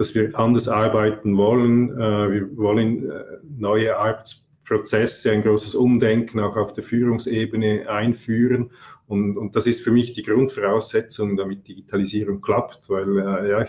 dass 0.00 0.14
wir 0.14 0.30
anders 0.38 0.66
arbeiten 0.66 1.36
wollen. 1.36 1.90
Äh, 1.90 2.32
wir 2.32 2.56
wollen 2.56 3.10
äh, 3.10 3.22
neue 3.58 3.98
Arbeitsprozesse, 3.98 5.30
ein 5.30 5.42
großes 5.42 5.74
Umdenken 5.74 6.40
auch 6.40 6.56
auf 6.56 6.72
der 6.72 6.82
Führungsebene 6.82 7.86
einführen. 7.86 8.70
Und, 9.06 9.36
und 9.36 9.56
das 9.56 9.66
ist 9.66 9.84
für 9.84 9.90
mich 9.90 10.14
die 10.14 10.22
Grundvoraussetzung, 10.22 11.36
damit 11.36 11.68
Digitalisierung 11.68 12.40
klappt, 12.40 12.88
weil 12.88 13.18
äh, 13.18 13.50
ja, 13.50 13.66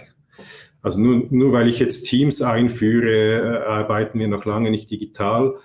also 0.81 1.01
nur, 1.01 1.25
nur 1.31 1.51
weil 1.51 1.67
ich 1.67 1.79
jetzt 1.79 2.03
Teams 2.03 2.41
einführe, 2.41 3.67
arbeiten 3.67 4.17
wir 4.17 4.29
noch 4.29 4.45
lange 4.45 4.71
nicht 4.71 4.89
digital. 4.89 5.57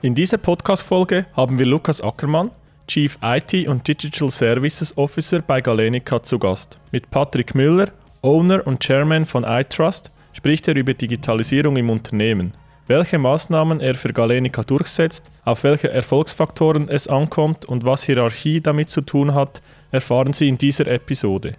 In 0.00 0.14
dieser 0.14 0.38
Podcast-Folge 0.38 1.26
haben 1.32 1.58
wir 1.58 1.66
Lukas 1.66 2.00
Ackermann, 2.00 2.52
Chief 2.86 3.18
IT 3.20 3.66
und 3.66 3.88
Digital 3.88 4.30
Services 4.30 4.96
Officer 4.96 5.42
bei 5.42 5.60
Galenica 5.60 6.22
zu 6.22 6.38
Gast. 6.38 6.78
Mit 6.92 7.10
Patrick 7.10 7.56
Müller, 7.56 7.88
Owner 8.22 8.64
und 8.64 8.78
Chairman 8.78 9.24
von 9.24 9.42
iTrust, 9.42 10.12
spricht 10.32 10.68
er 10.68 10.76
über 10.76 10.94
Digitalisierung 10.94 11.76
im 11.76 11.90
Unternehmen, 11.90 12.52
welche 12.86 13.18
Maßnahmen 13.18 13.80
er 13.80 13.96
für 13.96 14.12
Galenica 14.12 14.62
durchsetzt, 14.62 15.32
auf 15.44 15.64
welche 15.64 15.90
Erfolgsfaktoren 15.90 16.88
es 16.88 17.08
ankommt 17.08 17.64
und 17.64 17.84
was 17.84 18.04
Hierarchie 18.04 18.60
damit 18.60 18.90
zu 18.90 19.00
tun 19.00 19.34
hat, 19.34 19.60
erfahren 19.90 20.32
Sie 20.32 20.46
in 20.46 20.58
dieser 20.58 20.86
Episode. 20.86 21.54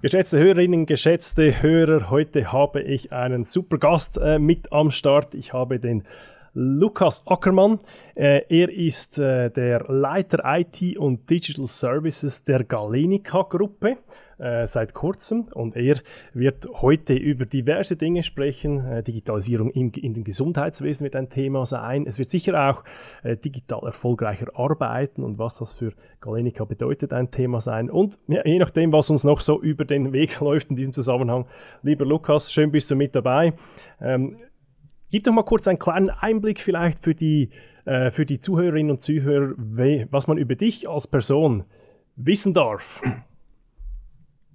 Geschätzte 0.00 0.38
Hörerinnen, 0.38 0.86
geschätzte 0.86 1.62
Hörer, 1.62 2.10
heute 2.10 2.52
habe 2.52 2.82
ich 2.82 3.12
einen 3.12 3.44
super 3.44 3.76
Gast 3.76 4.16
äh, 4.16 4.38
mit 4.38 4.72
am 4.72 4.90
Start. 4.90 5.34
Ich 5.34 5.52
habe 5.52 5.78
den 5.78 6.04
Lukas 6.54 7.26
Ackermann. 7.26 7.80
Äh, 8.14 8.42
er 8.48 8.70
ist 8.70 9.18
äh, 9.18 9.50
der 9.50 9.84
Leiter 9.88 10.42
IT 10.44 10.96
und 10.96 11.28
Digital 11.28 11.66
Services 11.66 12.44
der 12.44 12.62
Galenica-Gruppe 12.62 13.98
äh, 14.38 14.64
seit 14.66 14.94
kurzem 14.94 15.48
und 15.52 15.74
er 15.74 15.96
wird 16.32 16.68
heute 16.80 17.14
über 17.14 17.44
diverse 17.44 17.96
Dinge 17.96 18.22
sprechen. 18.22 19.02
Digitalisierung 19.02 19.70
im, 19.70 19.90
in 19.96 20.14
dem 20.14 20.22
Gesundheitswesen 20.22 21.04
wird 21.04 21.16
ein 21.16 21.28
Thema 21.28 21.66
sein. 21.66 22.06
Es 22.06 22.20
wird 22.20 22.30
sicher 22.30 22.70
auch 22.70 22.84
digital 23.44 23.80
erfolgreicher 23.84 24.46
arbeiten 24.54 25.24
und 25.24 25.38
was 25.38 25.58
das 25.58 25.72
für 25.72 25.92
Galenica 26.20 26.64
bedeutet 26.64 27.12
ein 27.12 27.30
Thema 27.30 27.60
sein. 27.60 27.90
Und 27.90 28.18
ja, 28.28 28.42
je 28.44 28.58
nachdem, 28.58 28.92
was 28.92 29.10
uns 29.10 29.24
noch 29.24 29.40
so 29.40 29.60
über 29.60 29.84
den 29.84 30.12
Weg 30.12 30.40
läuft 30.40 30.70
in 30.70 30.76
diesem 30.76 30.92
Zusammenhang. 30.92 31.46
Lieber 31.82 32.04
Lukas, 32.04 32.52
schön 32.52 32.70
bist 32.70 32.90
du 32.90 32.96
mit 32.96 33.14
dabei. 33.14 33.54
Ähm, 34.00 34.36
Gib 35.14 35.22
doch 35.22 35.32
mal 35.32 35.44
kurz 35.44 35.68
einen 35.68 35.78
kleinen 35.78 36.10
Einblick 36.10 36.60
vielleicht 36.60 37.04
für 37.04 37.14
die, 37.14 37.50
äh, 37.84 38.10
für 38.10 38.26
die 38.26 38.40
Zuhörerinnen 38.40 38.90
und 38.90 39.00
Zuhörer, 39.00 39.54
was 40.10 40.26
man 40.26 40.38
über 40.38 40.56
dich 40.56 40.88
als 40.88 41.06
Person 41.06 41.62
wissen 42.16 42.52
darf. 42.52 43.00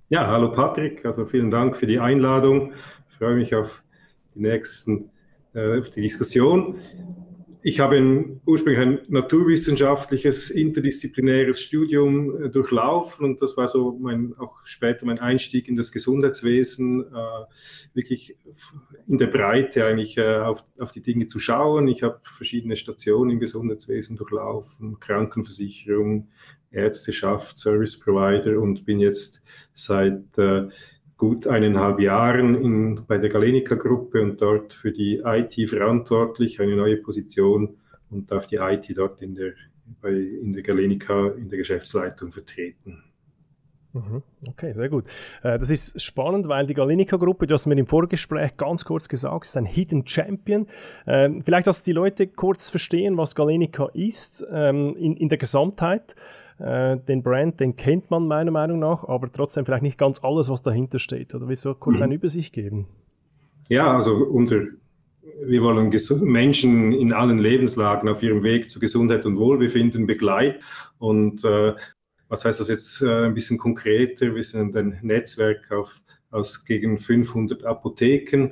Ja, 0.10 0.28
hallo 0.28 0.52
Patrick, 0.52 1.06
also 1.06 1.26
vielen 1.26 1.50
Dank 1.50 1.78
für 1.78 1.88
die 1.88 2.02
Einladung. 2.02 2.74
Ich 3.10 3.16
freue 3.16 3.36
mich 3.36 3.56
auf 3.56 3.84
die 4.36 4.42
nächsten, 4.42 5.12
äh, 5.54 5.80
auf 5.80 5.92
die 5.92 6.02
Diskussion 6.02 6.76
ich 7.62 7.80
habe 7.82 7.98
ein, 7.98 8.40
ursprünglich 8.46 8.82
ein 8.82 9.00
naturwissenschaftliches, 9.10 10.50
interdisziplinäres 10.50 11.60
Studium 11.60 12.44
äh, 12.44 12.50
durchlaufen 12.50 13.26
und 13.26 13.42
das 13.42 13.58
war 13.58 13.68
so 13.68 13.98
mein, 14.00 14.34
auch 14.38 14.60
später 14.64 15.06
mein 15.06 15.20
Einstieg 15.20 15.68
in 15.68 15.76
das 15.76 15.92
Gesundheitswesen, 15.92 17.02
äh, 17.02 17.46
wirklich 17.94 18.38
in 19.08 19.18
der 19.18 19.28
Breite 19.28 19.86
eigentlich 19.86 20.18
äh, 20.18 20.38
auf, 20.38 20.64
auf 20.80 20.94
die 20.94 21.02
Dinge 21.02 21.28
zu 21.28 21.40
schauen. 21.40 21.90
Ich 21.90 22.02
habe 22.02 22.22
verschiedene 22.24 22.78
Stationen 22.78 23.32
im 23.32 23.40
Gesundheitswesen 23.40 24.16
durchlaufen, 24.16 25.00
Krankenversicherung, 25.00 26.30
Ärzteschaft, 26.72 27.58
Service 27.58 28.00
Provider 28.00 28.60
und 28.60 28.86
bin 28.86 29.00
jetzt 29.00 29.44
seit 29.74 30.38
äh, 30.38 30.70
gut 31.20 31.46
eineinhalb 31.48 32.00
Jahren 32.00 32.56
in, 32.56 33.06
bei 33.06 33.18
der 33.20 33.30
Galenica-Gruppe 33.30 34.24
und 34.24 34.42
dort 34.42 34.74
für 34.74 34.92
die 34.92 35.22
IT 35.24 35.70
verantwortlich, 35.70 36.60
eine 36.62 36.76
neue 36.76 36.98
Position 36.98 37.78
und 38.10 38.32
darf 38.32 38.48
die 38.48 38.56
IT 38.56 38.98
dort 38.98 39.22
in 39.22 39.36
der, 39.36 39.52
bei, 40.02 40.12
in 40.12 40.54
der 40.54 40.64
Galenica 40.64 41.28
in 41.32 41.50
der 41.50 41.60
Geschäftsleitung 41.60 42.32
vertreten. 42.32 43.04
Mhm. 43.92 44.24
Okay, 44.48 44.72
sehr 44.74 44.88
gut. 44.88 45.06
Äh, 45.44 45.60
das 45.60 45.70
ist 45.70 46.02
spannend, 46.02 46.48
weil 46.48 46.66
die 46.68 46.74
Galenica-Gruppe, 46.74 47.48
du 47.48 47.54
hast 47.54 47.66
mir 47.66 47.78
im 47.78 47.88
Vorgespräch 47.88 48.56
ganz 48.56 48.86
kurz 48.86 49.10
gesagt, 49.10 49.46
ist 49.46 49.58
ein 49.58 49.66
Hidden 49.66 50.08
Champion. 50.08 50.68
Ähm, 51.06 51.42
vielleicht, 51.44 51.68
dass 51.68 51.84
die 51.84 51.92
Leute 51.92 52.28
kurz 52.28 52.70
verstehen, 52.70 53.18
was 53.18 53.36
Galenica 53.36 53.90
ist 53.94 54.46
ähm, 54.52 54.96
in, 54.96 55.18
in 55.18 55.28
der 55.28 55.38
Gesamtheit. 55.38 56.16
Äh, 56.60 56.98
den 56.98 57.24
Brand, 57.24 57.60
den 57.60 57.76
kennt 57.76 58.12
man 58.12 58.28
meiner 58.28 58.52
Meinung 58.52 58.80
nach, 58.80 59.06
aber 59.06 59.32
trotzdem 59.32 59.66
vielleicht 59.66 59.84
nicht 59.84 59.98
ganz 59.98 60.20
alles, 60.22 60.50
was 60.50 60.62
dahinter 60.62 61.00
steht. 61.00 61.34
Oder 61.34 61.48
willst 61.48 61.66
du 61.66 61.74
kurz 61.74 61.98
mhm. 61.98 62.04
eine 62.04 62.16
Übersicht 62.16 62.54
geben? 62.54 62.88
Ja, 63.70 63.96
also 63.96 64.16
unser, 64.16 64.64
wir 65.46 65.62
wollen 65.62 65.92
Menschen 66.24 66.92
in 66.92 67.14
allen 67.14 67.40
Lebenslagen 67.40 68.10
auf 68.10 68.24
ihrem 68.24 68.44
Weg 68.44 68.70
zu 68.70 68.80
Gesundheit 68.80 69.26
und 69.26 69.38
Wohlbefinden 69.38 70.06
begleiten. 70.06 70.60
Und 70.98 71.46
äh, 71.46 71.76
was 72.28 72.46
heißt 72.46 72.60
das 72.60 72.68
jetzt 72.68 73.02
äh, 73.02 73.26
ein 73.26 73.34
bisschen 73.34 73.58
konkreter? 73.58 74.36
Wir 74.36 74.44
sind 74.44 74.76
ein 74.76 75.00
Netzwerk 75.02 75.72
auf, 75.72 76.02
aus 76.30 76.66
gegen 76.66 76.98
500 76.98 77.64
Apotheken. 77.64 78.52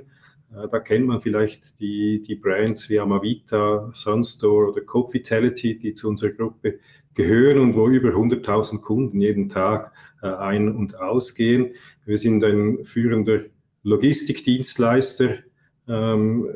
Äh, 0.51 0.67
da 0.71 0.79
kennt 0.79 1.07
man 1.07 1.19
vielleicht 1.19 1.79
die, 1.79 2.21
die 2.21 2.35
Brands 2.35 2.89
wie 2.89 2.99
Amavita, 2.99 3.91
Sunstore 3.93 4.71
oder 4.71 4.81
Cope 4.81 5.13
Vitality, 5.13 5.77
die 5.77 5.93
zu 5.93 6.07
unserer 6.07 6.31
Gruppe 6.31 6.79
gehören 7.17 7.59
und 7.59 7.75
wo 7.75 7.89
über 7.89 8.09
100.000 8.09 8.79
Kunden 8.81 9.19
jeden 9.19 9.49
Tag 9.49 9.91
äh, 10.21 10.27
ein- 10.27 10.73
und 10.73 10.99
ausgehen. 10.99 11.73
Wir 12.05 12.17
sind 12.17 12.43
ein 12.43 12.85
führender 12.85 13.41
Logistikdienstleister. 13.83 15.39
Ähm, 15.87 16.47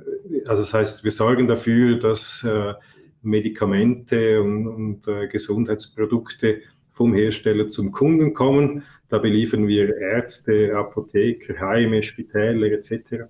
also 0.48 0.62
das 0.62 0.74
heißt, 0.74 1.04
wir 1.04 1.12
sorgen 1.12 1.48
dafür, 1.48 1.98
dass 1.98 2.44
äh, 2.44 2.76
Medikamente 3.24 4.42
und, 4.42 4.68
und 4.68 5.08
äh, 5.08 5.28
Gesundheitsprodukte 5.28 6.62
vom 6.90 7.14
Hersteller 7.16 7.68
zum 7.70 7.92
Kunden 7.92 8.34
kommen. 8.34 8.84
Da 9.10 9.18
beliefern 9.18 9.68
wir 9.68 9.98
Ärzte, 9.98 10.76
Apotheker, 10.76 11.60
Heime, 11.60 12.04
Spitäler 12.04 12.68
etc. 12.72 13.26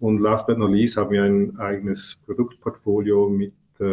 Und 0.00 0.20
last 0.20 0.46
but 0.46 0.56
not 0.56 0.70
least 0.70 0.96
haben 0.96 1.10
wir 1.10 1.22
ein 1.22 1.58
eigenes 1.58 2.22
Produktportfolio 2.24 3.28
mit 3.28 3.52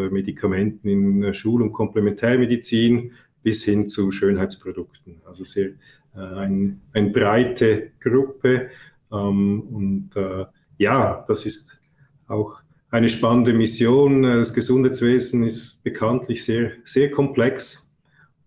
Medikamenten 0.09 0.87
in 0.87 1.23
äh, 1.23 1.33
Schul- 1.33 1.61
und 1.61 1.73
Komplementärmedizin 1.73 3.11
bis 3.43 3.63
hin 3.63 3.87
zu 3.87 4.11
Schönheitsprodukten. 4.11 5.21
Also 5.25 5.43
sehr 5.43 5.69
äh, 6.15 6.19
ein, 6.19 6.81
eine 6.93 7.09
breite 7.09 7.91
Gruppe. 7.99 8.69
Ähm, 9.11 9.61
und 9.61 10.09
äh, 10.15 10.45
ja, 10.77 11.25
das 11.27 11.45
ist 11.45 11.79
auch 12.27 12.61
eine 12.89 13.09
spannende 13.09 13.53
Mission. 13.53 14.23
Das 14.23 14.53
Gesundheitswesen 14.53 15.43
ist 15.43 15.83
bekanntlich 15.83 16.43
sehr, 16.43 16.71
sehr 16.83 17.11
komplex. 17.11 17.91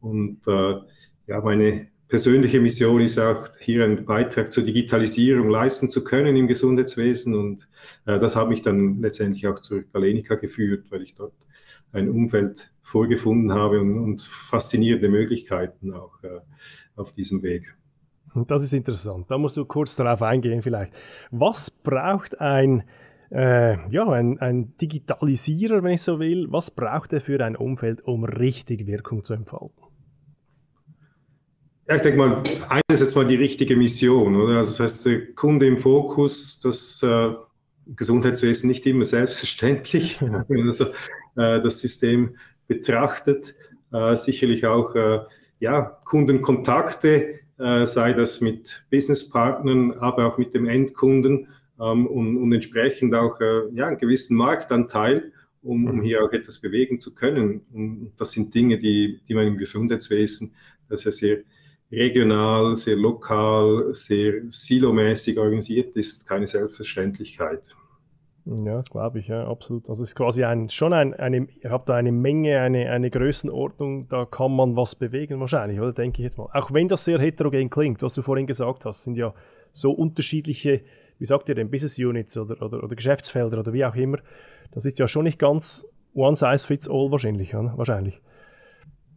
Und 0.00 0.40
äh, 0.46 0.74
ja, 1.26 1.40
meine 1.40 1.88
persönliche 2.12 2.60
Mission 2.60 3.00
ist 3.00 3.18
auch, 3.18 3.48
hier 3.58 3.86
einen 3.86 4.04
Beitrag 4.04 4.52
zur 4.52 4.64
Digitalisierung 4.64 5.48
leisten 5.48 5.88
zu 5.88 6.04
können 6.04 6.36
im 6.36 6.46
Gesundheitswesen. 6.46 7.34
Und 7.34 7.66
äh, 8.04 8.18
das 8.18 8.36
hat 8.36 8.50
mich 8.50 8.60
dann 8.60 9.00
letztendlich 9.00 9.46
auch 9.46 9.60
zur 9.60 9.80
Galenica 9.80 10.34
geführt, 10.34 10.90
weil 10.90 11.00
ich 11.00 11.14
dort 11.14 11.32
ein 11.90 12.10
Umfeld 12.10 12.70
vorgefunden 12.82 13.54
habe 13.54 13.80
und, 13.80 13.98
und 13.98 14.20
faszinierende 14.20 15.08
Möglichkeiten 15.08 15.94
auch 15.94 16.22
äh, 16.22 16.40
auf 16.96 17.12
diesem 17.12 17.42
Weg. 17.42 17.74
Das 18.46 18.62
ist 18.62 18.74
interessant. 18.74 19.30
Da 19.30 19.38
musst 19.38 19.56
du 19.56 19.64
kurz 19.64 19.96
darauf 19.96 20.20
eingehen 20.20 20.60
vielleicht. 20.60 20.92
Was 21.30 21.70
braucht 21.70 22.38
ein 22.42 22.84
äh, 23.30 23.88
ja, 23.88 24.06
ein, 24.10 24.38
ein, 24.40 24.76
Digitalisierer, 24.76 25.82
wenn 25.82 25.94
ich 25.94 26.02
so 26.02 26.20
will, 26.20 26.48
was 26.50 26.70
braucht 26.70 27.14
er 27.14 27.22
für 27.22 27.42
ein 27.42 27.56
Umfeld, 27.56 28.02
um 28.02 28.24
richtig 28.24 28.86
Wirkung 28.86 29.24
zu 29.24 29.32
entfalten? 29.32 29.91
Ja, 31.88 31.96
ich 31.96 32.02
denke 32.02 32.18
mal, 32.18 32.42
eines 32.68 32.82
ist 32.90 33.00
jetzt 33.00 33.16
mal 33.16 33.26
die 33.26 33.36
richtige 33.36 33.76
Mission, 33.76 34.36
oder? 34.36 34.58
Also 34.58 34.70
das 34.70 34.80
heißt, 34.80 35.06
der 35.06 35.32
Kunde 35.34 35.66
im 35.66 35.78
Fokus, 35.78 36.60
das 36.60 37.02
äh, 37.02 37.32
Gesundheitswesen 37.86 38.68
nicht 38.68 38.86
immer 38.86 39.04
selbstverständlich, 39.04 40.20
wenn 40.20 40.30
man 40.48 40.66
also, 40.66 40.86
äh, 41.36 41.60
das 41.60 41.80
System 41.80 42.36
betrachtet. 42.68 43.56
Äh, 43.92 44.16
sicherlich 44.16 44.64
auch 44.64 44.94
äh, 44.94 45.20
ja, 45.58 45.82
Kundenkontakte, 46.04 47.40
äh, 47.58 47.86
sei 47.86 48.12
das 48.12 48.40
mit 48.40 48.84
Businesspartnern, 48.90 49.92
aber 49.92 50.26
auch 50.26 50.38
mit 50.38 50.54
dem 50.54 50.66
Endkunden 50.66 51.48
ähm, 51.80 52.06
und, 52.06 52.36
und, 52.38 52.52
entsprechend 52.52 53.14
auch 53.14 53.40
äh, 53.40 53.68
ja, 53.72 53.88
einen 53.88 53.98
gewissen 53.98 54.36
Marktanteil, 54.36 55.32
um, 55.62 55.86
um, 55.86 55.96
mhm. 55.96 56.02
hier 56.02 56.22
auch 56.24 56.32
etwas 56.32 56.58
bewegen 56.60 57.00
zu 57.00 57.14
können. 57.14 57.62
Und 57.72 58.12
das 58.16 58.32
sind 58.32 58.54
Dinge, 58.54 58.78
die, 58.78 59.20
die 59.28 59.34
man 59.34 59.46
im 59.46 59.58
Gesundheitswesen, 59.58 60.54
ja 60.88 60.96
sehr 61.10 61.38
regional, 61.92 62.76
sehr 62.76 62.96
lokal, 62.96 63.94
sehr 63.94 64.42
silomäßig 64.48 65.38
organisiert 65.38 65.94
ist, 65.96 66.26
keine 66.26 66.46
Selbstverständlichkeit. 66.46 67.68
Ja, 68.44 68.76
das 68.76 68.90
glaube 68.90 69.20
ich, 69.20 69.28
ja, 69.28 69.46
absolut. 69.46 69.88
Also 69.88 70.02
es 70.02 70.10
ist 70.10 70.16
quasi 70.16 70.42
ein, 70.42 70.68
schon 70.68 70.92
ein, 70.92 71.14
eine, 71.14 71.46
ihr 71.62 71.70
habt 71.70 71.88
da 71.88 71.94
eine 71.94 72.10
Menge, 72.10 72.58
eine, 72.60 72.90
eine 72.90 73.08
Größenordnung, 73.08 74.08
da 74.08 74.24
kann 74.24 74.56
man 74.56 74.74
was 74.74 74.96
bewegen 74.96 75.38
wahrscheinlich, 75.38 75.78
oder 75.78 75.92
denke 75.92 76.18
ich 76.18 76.24
jetzt 76.24 76.38
mal. 76.38 76.48
Auch 76.52 76.72
wenn 76.72 76.88
das 76.88 77.04
sehr 77.04 77.20
heterogen 77.20 77.70
klingt, 77.70 78.02
was 78.02 78.14
du 78.14 78.22
vorhin 78.22 78.48
gesagt 78.48 78.84
hast, 78.84 79.04
sind 79.04 79.16
ja 79.16 79.32
so 79.70 79.92
unterschiedliche, 79.92 80.80
wie 81.18 81.26
sagt 81.26 81.48
ihr 81.50 81.54
denn, 81.54 81.70
Business 81.70 81.98
Units 81.98 82.36
oder, 82.36 82.60
oder, 82.60 82.82
oder 82.82 82.96
Geschäftsfelder 82.96 83.60
oder 83.60 83.72
wie 83.72 83.84
auch 83.84 83.94
immer. 83.94 84.18
Das 84.72 84.86
ist 84.86 84.98
ja 84.98 85.06
schon 85.06 85.24
nicht 85.24 85.38
ganz 85.38 85.86
one 86.14 86.34
size 86.34 86.66
fits 86.66 86.88
all 86.90 87.12
wahrscheinlich, 87.12 87.52
ja, 87.52 87.72
wahrscheinlich. 87.76 88.20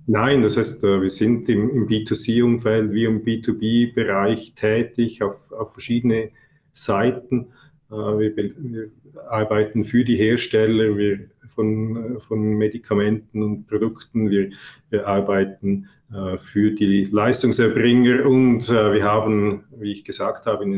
Nein, 0.07 0.44
das 0.44 0.57
heißt, 0.57 0.84
äh, 0.84 1.02
wir 1.02 1.10
sind 1.10 1.50
im, 1.50 1.69
im 1.69 1.88
B2C-Umfeld 1.88 2.92
wie 2.92 3.06
im 3.06 3.24
B2B-Bereich 3.24 4.54
tätig 4.54 5.24
auf, 5.24 5.52
auf 5.52 5.74
verschiedene 5.74 6.30
Seiten. 6.74 7.48
Äh, 7.90 7.96
wir, 7.96 8.36
wir, 8.36 8.90
arbeiten 9.30 9.86
für 9.86 10.04
die 10.04 10.18
Hersteller 10.18 10.98
wir 10.98 11.30
von, 11.48 12.19
von 12.19 12.57
Medikamenten 12.57 13.42
und 13.42 13.66
Produkten. 13.66 14.30
Wir, 14.30 14.52
wir 14.90 15.07
arbeiten 15.07 15.88
äh, 16.13 16.38
für 16.38 16.72
die 16.72 17.06
Leistungserbringer 17.06 18.25
und 18.25 18.69
wir 18.69 19.04
haben, 19.04 19.63
wie 19.80 19.94
ich 19.94 20.04
gesagt 20.04 20.46
habe, 20.46 20.66
in 20.66 20.72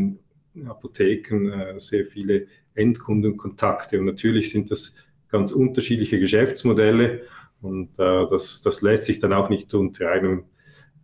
den 0.53 0.67
Apotheken 0.67 1.77
sehr 1.77 2.05
viele 2.05 2.45
Endkundenkontakte. 2.75 3.99
Und 3.99 4.05
natürlich 4.05 4.51
sind 4.51 4.69
das 4.69 4.95
ganz 5.29 5.51
unterschiedliche 5.51 6.19
Geschäftsmodelle. 6.19 7.21
Und 7.61 7.89
äh, 7.97 8.27
das, 8.29 8.61
das 8.61 8.81
lässt 8.81 9.05
sich 9.05 9.19
dann 9.19 9.33
auch 9.33 9.49
nicht 9.49 9.73
unter 9.73 10.11
einem 10.11 10.43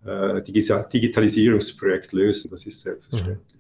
äh, 0.06 0.42
Digitalisierungsprojekt 0.42 2.14
lösen. 2.14 2.52
Das 2.52 2.66
ist 2.66 2.82
selbstverständlich. 2.82 3.48
Mhm. 3.48 3.54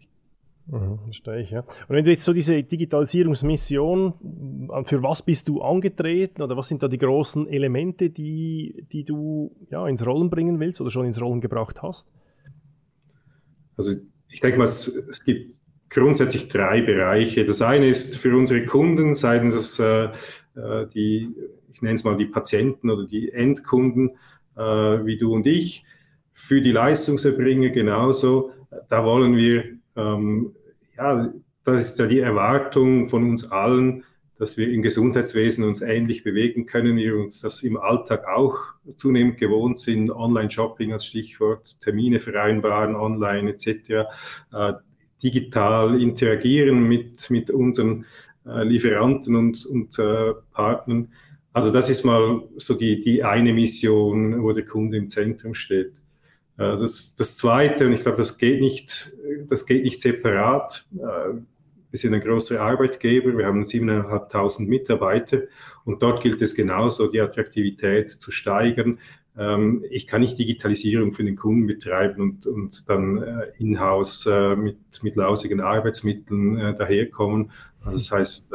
Mhm, 0.65 0.99
verstehe 1.05 1.41
ich, 1.41 1.51
ja. 1.51 1.59
Und 1.59 1.89
wenn 1.89 2.05
du 2.05 2.11
jetzt 2.11 2.23
so 2.23 2.31
diese 2.31 2.63
Digitalisierungsmission, 2.63 4.69
äh, 4.71 4.83
für 4.85 5.03
was 5.03 5.21
bist 5.21 5.49
du 5.49 5.61
angetreten 5.61 6.41
oder 6.41 6.55
was 6.55 6.69
sind 6.69 6.81
da 6.81 6.87
die 6.87 6.97
großen 6.97 7.47
Elemente, 7.47 8.09
die, 8.09 8.85
die 8.91 9.03
du 9.03 9.53
ja, 9.69 9.87
ins 9.87 10.05
Rollen 10.05 10.29
bringen 10.29 10.59
willst 10.59 10.79
oder 10.79 10.89
schon 10.89 11.05
ins 11.05 11.19
Rollen 11.19 11.41
gebracht 11.41 11.81
hast? 11.81 12.09
Also 13.75 13.93
ich 14.29 14.39
denke 14.39 14.57
mal, 14.57 14.65
es, 14.65 14.87
es 14.87 15.25
gibt 15.25 15.55
grundsätzlich 15.89 16.47
drei 16.47 16.81
Bereiche. 16.81 17.45
Das 17.45 17.61
eine 17.61 17.87
ist 17.87 18.17
für 18.17 18.35
unsere 18.35 18.65
Kunden, 18.65 19.15
seien 19.15 19.51
das 19.51 19.79
äh, 19.79 20.09
äh 20.55 20.87
die 20.93 21.29
nenne 21.83 21.95
es 21.95 22.03
mal 22.03 22.17
die 22.17 22.25
Patienten 22.25 22.89
oder 22.89 23.05
die 23.05 23.31
Endkunden 23.31 24.11
äh, 24.55 24.61
wie 24.61 25.17
du 25.17 25.33
und 25.33 25.45
ich, 25.45 25.85
für 26.31 26.61
die 26.61 26.71
Leistungserbringer 26.71 27.69
genauso. 27.69 28.51
Da 28.89 29.05
wollen 29.05 29.37
wir, 29.37 29.65
ähm, 29.95 30.55
ja, 30.97 31.31
das 31.63 31.89
ist 31.89 31.99
ja 31.99 32.07
die 32.07 32.19
Erwartung 32.19 33.07
von 33.07 33.29
uns 33.29 33.51
allen, 33.51 34.03
dass 34.37 34.57
wir 34.57 34.69
im 34.69 34.81
Gesundheitswesen 34.81 35.63
uns 35.63 35.81
ähnlich 35.81 36.23
bewegen 36.23 36.65
können, 36.65 36.97
wir 36.97 37.15
uns 37.15 37.41
das 37.41 37.61
im 37.61 37.77
Alltag 37.77 38.27
auch 38.27 38.57
zunehmend 38.97 39.37
gewohnt 39.37 39.79
sind, 39.79 40.11
Online-Shopping 40.11 40.91
als 40.91 41.05
Stichwort, 41.05 41.79
Termine 41.81 42.19
vereinbaren, 42.19 42.95
online 42.95 43.51
etc., 43.51 43.67
äh, 44.51 44.73
digital 45.23 46.01
interagieren 46.01 46.83
mit, 46.83 47.29
mit 47.29 47.51
unseren 47.51 48.05
äh, 48.45 48.63
Lieferanten 48.63 49.35
und, 49.35 49.65
und 49.65 49.97
äh, 49.99 50.33
Partnern. 50.51 51.13
Also 51.53 51.71
das 51.71 51.89
ist 51.89 52.03
mal 52.03 52.43
so 52.57 52.73
die, 52.73 52.99
die 52.99 53.23
eine 53.23 53.53
Mission, 53.53 54.41
wo 54.41 54.51
der 54.51 54.65
Kunde 54.65 54.97
im 54.97 55.09
Zentrum 55.09 55.53
steht. 55.53 55.93
Äh, 56.57 56.77
das, 56.77 57.15
das 57.15 57.37
Zweite, 57.37 57.85
und 57.85 57.93
ich 57.93 58.01
glaube, 58.01 58.17
das 58.17 58.37
geht 58.37 58.59
nicht, 58.59 59.15
das 59.47 59.65
geht 59.65 59.83
nicht 59.83 60.01
separat. 60.01 60.85
Äh, 60.95 61.35
wir 61.91 61.99
sind 61.99 62.15
ein 62.15 62.21
großer 62.21 62.59
Arbeitgeber, 62.59 63.37
wir 63.37 63.45
haben 63.45 63.65
7.500 63.65 64.67
Mitarbeiter 64.67 65.43
und 65.85 66.01
dort 66.01 66.23
gilt 66.23 66.41
es 66.41 66.55
genauso, 66.55 67.07
die 67.07 67.21
Attraktivität 67.21 68.09
zu 68.09 68.31
steigern. 68.31 68.97
Ähm, 69.37 69.85
ich 69.91 70.07
kann 70.07 70.21
nicht 70.21 70.39
Digitalisierung 70.39 71.13
für 71.13 71.23
den 71.23 71.35
Kunden 71.35 71.67
betreiben 71.67 72.19
und, 72.19 72.47
und 72.47 72.89
dann 72.89 73.21
äh, 73.21 73.51
in-house 73.59 74.27
mit, 74.57 74.77
mit 75.03 75.15
lausigen 75.15 75.61
Arbeitsmitteln 75.61 76.75
daherkommen. 76.77 77.51
Also 77.81 77.97
das 77.97 78.11
heißt, 78.11 78.49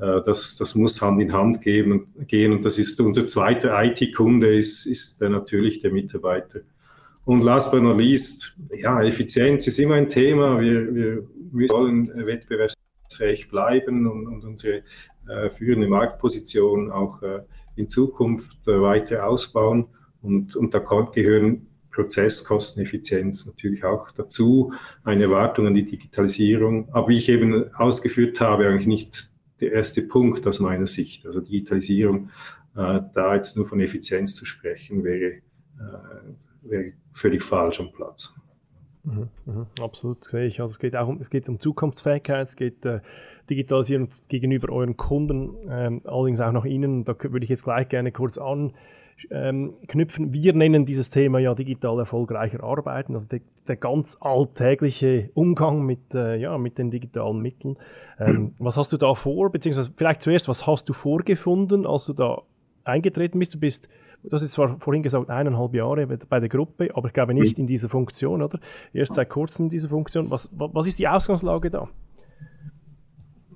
das, 0.00 0.56
das 0.56 0.74
muss 0.74 1.02
Hand 1.02 1.20
in 1.20 1.32
Hand 1.32 1.60
gehen, 1.60 2.06
gehen 2.26 2.52
und 2.52 2.64
das 2.64 2.78
ist 2.78 3.00
unser 3.00 3.26
zweiter 3.26 3.82
IT-Kunde, 3.84 4.56
ist, 4.56 4.86
ist 4.86 5.20
natürlich 5.20 5.80
der 5.80 5.92
Mitarbeiter. 5.92 6.60
Und 7.24 7.42
last 7.42 7.70
but 7.70 7.82
not 7.82 7.98
least, 7.98 8.56
ja, 8.72 9.02
Effizienz 9.02 9.66
ist 9.66 9.78
immer 9.78 9.94
ein 9.94 10.08
Thema. 10.08 10.60
Wir, 10.60 10.94
wir, 10.94 11.22
wir 11.52 11.68
wollen 11.68 12.08
wettbewerbsfähig 12.26 13.48
bleiben 13.48 14.06
und, 14.06 14.26
und 14.26 14.44
unsere 14.44 14.82
äh, 15.28 15.50
führende 15.50 15.86
Marktposition 15.86 16.90
auch 16.90 17.22
äh, 17.22 17.42
in 17.76 17.88
Zukunft 17.88 18.66
äh, 18.66 18.80
weiter 18.80 19.26
ausbauen. 19.26 19.86
Und, 20.22 20.56
und 20.56 20.74
da 20.74 20.80
gehören 20.80 21.66
Prozesskosteneffizienz 21.92 23.46
natürlich 23.46 23.84
auch 23.84 24.10
dazu, 24.12 24.72
eine 25.04 25.24
Erwartung 25.24 25.66
an 25.66 25.74
die 25.74 25.84
Digitalisierung. 25.84 26.88
Aber 26.92 27.08
wie 27.08 27.18
ich 27.18 27.28
eben 27.28 27.72
ausgeführt 27.74 28.40
habe, 28.40 28.66
eigentlich 28.66 28.86
nicht 28.86 29.29
der 29.60 29.72
erste 29.72 30.02
Punkt 30.02 30.46
aus 30.46 30.60
meiner 30.60 30.86
Sicht. 30.86 31.26
Also 31.26 31.40
Digitalisierung, 31.40 32.30
äh, 32.76 33.00
da 33.14 33.34
jetzt 33.34 33.56
nur 33.56 33.66
von 33.66 33.80
Effizienz 33.80 34.34
zu 34.34 34.44
sprechen, 34.44 35.04
wäre, 35.04 35.32
äh, 35.78 36.62
wäre 36.62 36.92
völlig 37.12 37.42
falsch 37.42 37.80
am 37.80 37.92
Platz. 37.92 38.34
Mhm, 39.02 39.28
mh, 39.46 39.66
absolut, 39.80 40.24
sehe 40.24 40.46
ich. 40.46 40.60
Also 40.60 40.72
es 40.72 40.78
geht 40.78 40.94
auch 40.94 41.08
um, 41.08 41.20
es 41.20 41.30
geht 41.30 41.48
um 41.48 41.58
Zukunftsfähigkeit, 41.58 42.46
es 42.46 42.56
geht 42.56 42.84
äh, 42.84 43.00
Digitalisierung 43.48 44.08
gegenüber 44.28 44.72
euren 44.72 44.96
Kunden, 44.96 45.56
ähm, 45.68 46.02
allerdings 46.04 46.40
auch 46.40 46.52
nach 46.52 46.64
Ihnen. 46.66 47.04
Da 47.04 47.16
würde 47.18 47.44
ich 47.44 47.50
jetzt 47.50 47.64
gleich 47.64 47.88
gerne 47.88 48.12
kurz 48.12 48.38
an 48.38 48.72
ähm, 49.30 49.74
knüpfen. 49.86 50.32
Wir 50.32 50.54
nennen 50.54 50.84
dieses 50.84 51.10
Thema 51.10 51.38
ja 51.38 51.54
digital 51.54 51.98
erfolgreicher 51.98 52.62
Arbeiten, 52.62 53.14
also 53.14 53.28
der, 53.28 53.40
der 53.68 53.76
ganz 53.76 54.16
alltägliche 54.20 55.30
Umgang 55.34 55.84
mit, 55.84 56.14
äh, 56.14 56.36
ja, 56.36 56.56
mit 56.58 56.78
den 56.78 56.90
digitalen 56.90 57.40
Mitteln. 57.40 57.76
Ähm, 58.18 58.52
was 58.58 58.76
hast 58.76 58.92
du 58.92 58.96
da 58.96 59.14
vor, 59.14 59.50
beziehungsweise 59.50 59.92
vielleicht 59.96 60.22
zuerst, 60.22 60.48
was 60.48 60.66
hast 60.66 60.88
du 60.88 60.92
vorgefunden, 60.92 61.86
als 61.86 62.06
du 62.06 62.12
da 62.12 62.42
eingetreten 62.84 63.38
bist? 63.38 63.54
Du 63.54 63.58
bist, 63.58 63.88
du 64.22 64.30
hast 64.32 64.42
jetzt 64.42 64.52
zwar 64.52 64.78
vorhin 64.78 65.02
gesagt, 65.02 65.30
eineinhalb 65.30 65.74
Jahre 65.74 66.06
bei 66.06 66.40
der 66.40 66.48
Gruppe, 66.48 66.90
aber 66.94 67.08
ich 67.08 67.14
glaube 67.14 67.34
nicht 67.34 67.58
in 67.58 67.66
dieser 67.66 67.88
Funktion, 67.88 68.42
oder? 68.42 68.58
Erst 68.92 69.14
seit 69.14 69.28
kurzem 69.28 69.66
in 69.66 69.70
dieser 69.70 69.88
Funktion. 69.88 70.30
Was, 70.30 70.50
was 70.56 70.86
ist 70.86 70.98
die 70.98 71.08
Ausgangslage 71.08 71.70
da? 71.70 71.88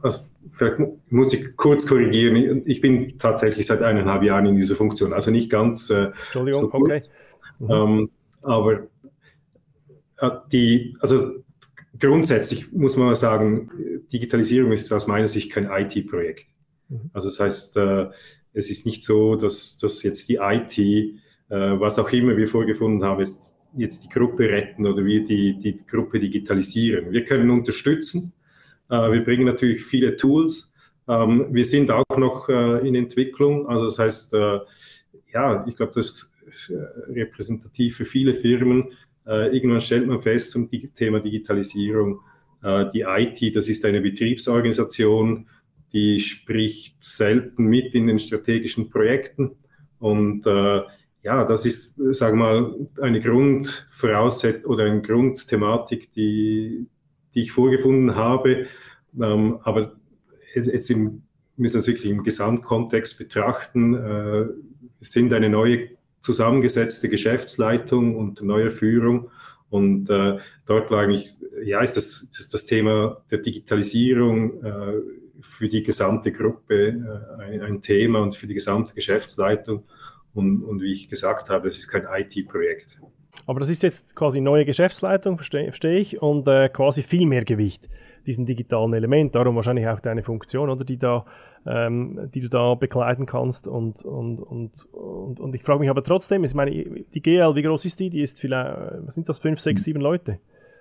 also 0.05 0.31
vielleicht 0.55 0.77
muss 1.11 1.33
ich 1.35 1.57
kurz 1.57 1.87
korrigieren, 1.87 2.63
ich 2.65 2.81
bin 2.81 3.19
tatsächlich 3.19 3.67
seit 3.67 3.83
eineinhalb 3.83 4.23
Jahren 4.23 4.47
in 4.47 4.57
dieser 4.57 4.77
Funktion, 4.77 5.13
also 5.13 5.31
nicht 5.31 5.51
ganz 5.51 5.91
äh, 5.91 6.07
Entschuldigung, 6.07 6.61
so 6.61 6.73
okay. 6.73 7.01
Mhm. 7.59 7.71
Ähm, 7.71 8.11
aber 8.43 8.87
äh, 10.19 10.31
die, 10.53 10.97
also 11.01 11.43
grundsätzlich 11.99 12.73
muss 12.73 12.97
man 12.97 13.15
sagen, 13.15 13.71
Digitalisierung 14.13 14.73
ist 14.73 14.93
aus 14.93 15.07
meiner 15.07 15.29
Sicht 15.29 15.51
kein 15.53 15.69
IT-Projekt. 15.71 16.47
Mhm. 16.89 17.11
Also 17.13 17.29
das 17.29 17.41
heißt, 17.41 17.77
äh, 17.77 18.07
es 18.53 18.71
ist 18.71 18.87
nicht 18.87 19.03
so, 19.03 19.35
dass, 19.37 19.79
dass 19.79 20.03
jetzt 20.03 20.29
die 20.29 20.39
IT, 20.41 20.79
äh, 20.79 21.15
was 21.49 21.99
auch 21.99 22.11
immer 22.13 22.37
wir 22.37 22.47
vorgefunden 22.47 23.05
haben, 23.05 23.21
ist 23.21 23.55
jetzt 23.77 24.05
die 24.05 24.09
Gruppe 24.09 24.49
retten 24.49 24.87
oder 24.87 25.05
wir 25.05 25.25
die, 25.25 25.59
die 25.59 25.77
Gruppe 25.85 26.21
digitalisieren. 26.21 27.11
Wir 27.11 27.25
können 27.25 27.51
unterstützen, 27.51 28.33
wir 28.89 29.25
bringen 29.25 29.47
natürlich 29.47 29.83
viele 29.83 30.17
Tools. 30.17 30.73
Ähm, 31.09 31.49
wir 31.51 31.65
sind 31.65 31.91
auch 31.91 32.17
noch 32.17 32.49
äh, 32.49 32.87
in 32.87 32.95
Entwicklung. 32.95 33.69
Also 33.69 33.87
das 33.87 33.99
heißt, 33.99 34.35
äh, 34.35 34.61
ja, 35.33 35.65
ich 35.67 35.77
glaube, 35.77 35.93
das 35.95 36.07
ist 36.07 36.31
repräsentativ 37.09 37.97
für 37.97 38.05
viele 38.05 38.35
Firmen. 38.35 38.93
Irgendwann 39.27 39.81
stellt 39.81 40.07
man 40.07 40.21
fest 40.21 40.51
zum 40.51 40.69
Thema 40.71 41.19
Digitalisierung, 41.19 42.21
die 42.63 43.01
IT, 43.01 43.57
das 43.57 43.69
ist 43.69 43.85
eine 43.85 44.01
Betriebsorganisation, 44.01 45.49
die 45.93 46.21
spricht 46.21 47.03
selten 47.03 47.65
mit 47.65 47.95
in 47.95 48.07
den 48.07 48.21
strategischen 48.21 48.91
Projekten. 48.91 49.57
Und 49.99 50.45
ja, 50.45 51.45
das 51.45 51.67
ist, 51.67 51.97
sagen 52.15 52.39
wir 52.39 52.45
mal, 52.45 52.89
eine 53.01 53.19
Grundvoraussetzung 53.19 54.71
oder 54.71 54.85
eine 54.85 55.03
Grundthematik, 55.03 56.13
die, 56.13 56.87
die 57.35 57.43
ich 57.43 57.53
vorgefunden 57.53 58.15
habe. 58.15 58.67
Ähm, 59.21 59.59
aber 59.63 59.93
jetzt, 60.55 60.91
im, 60.91 61.23
müssen 61.57 61.75
wir 61.75 61.81
es 61.81 61.87
wirklich 61.87 62.11
im 62.11 62.23
Gesamtkontext 62.23 63.19
betrachten. 63.19 63.95
Äh, 63.95 64.47
es 65.01 65.13
sind 65.13 65.33
eine 65.33 65.49
neue 65.49 65.91
zusammengesetzte 66.21 67.09
Geschäftsleitung 67.09 68.17
und 68.17 68.43
neue 68.43 68.71
Führung. 68.71 69.31
Und 69.69 70.09
äh, 70.09 70.39
dort 70.67 70.91
war 70.91 71.03
eigentlich, 71.03 71.37
ja, 71.65 71.81
ist 71.83 71.97
das, 71.97 72.31
das, 72.37 72.49
das 72.49 72.67
Thema 72.67 73.23
der 73.31 73.39
Digitalisierung 73.39 74.63
äh, 74.63 75.01
für 75.41 75.69
die 75.69 75.83
gesamte 75.83 76.33
Gruppe 76.33 76.89
äh, 76.89 77.43
ein, 77.43 77.61
ein, 77.61 77.83
Thema 77.83 78.21
und 78.21 78.35
für 78.35 78.47
die 78.47 78.55
gesamte 78.55 78.95
Geschäftsleitung. 78.95 79.85
Und, 80.33 80.63
und 80.63 80.81
wie 80.81 80.93
ich 80.93 81.09
gesagt 81.09 81.51
habe, 81.51 81.69
es 81.69 81.79
ist 81.79 81.89
kein 81.89 82.07
IT-Projekt. 82.09 83.01
Aber 83.47 83.61
das 83.61 83.69
ist 83.69 83.83
jetzt 83.83 84.17
quasi 84.17 84.41
neue 84.41 84.65
Geschäftsleitung, 84.65 85.37
verstehe, 85.37 85.65
verstehe 85.65 85.99
ich, 85.99 86.23
und 86.23 86.49
äh, 86.49 86.69
quasi 86.69 87.03
viel 87.03 87.27
mehr 87.27 87.45
Gewicht 87.45 87.89
diesem 88.27 88.47
digitalen 88.47 88.95
Element. 88.95 89.35
Darum 89.35 89.57
wahrscheinlich 89.57 89.87
auch 89.87 90.01
deine 90.01 90.23
Funktion, 90.23 90.71
oder 90.71 90.85
die 90.85 90.99
da, 90.99 91.27
ähm, 91.67 92.31
die 92.35 92.41
du 92.41 92.49
da 92.49 92.75
begleiten 92.75 93.27
kannst. 93.27 93.69
Und, 93.69 94.03
und, 94.03 94.41
und, 94.41 94.87
und, 94.93 95.41
und 95.41 95.55
ich 95.55 95.63
frage 95.63 95.81
mich 95.81 95.91
aber 95.91 96.03
trotzdem, 96.03 96.45
ich 96.45 96.55
meine, 96.55 96.71
die 96.71 97.23
GL, 97.23 97.55
wie 97.55 97.63
groß 97.63 97.85
ist 97.85 98.01
die? 98.01 98.11
Die 98.11 98.23
ist 98.23 98.41
vielleicht, 98.41 98.77
was 99.05 99.15
sind 99.15 99.29
das, 99.29 99.39
fünf, 99.39 99.61
sechs, 99.61 99.85
sieben 99.85 100.01
Leute? 100.01 100.39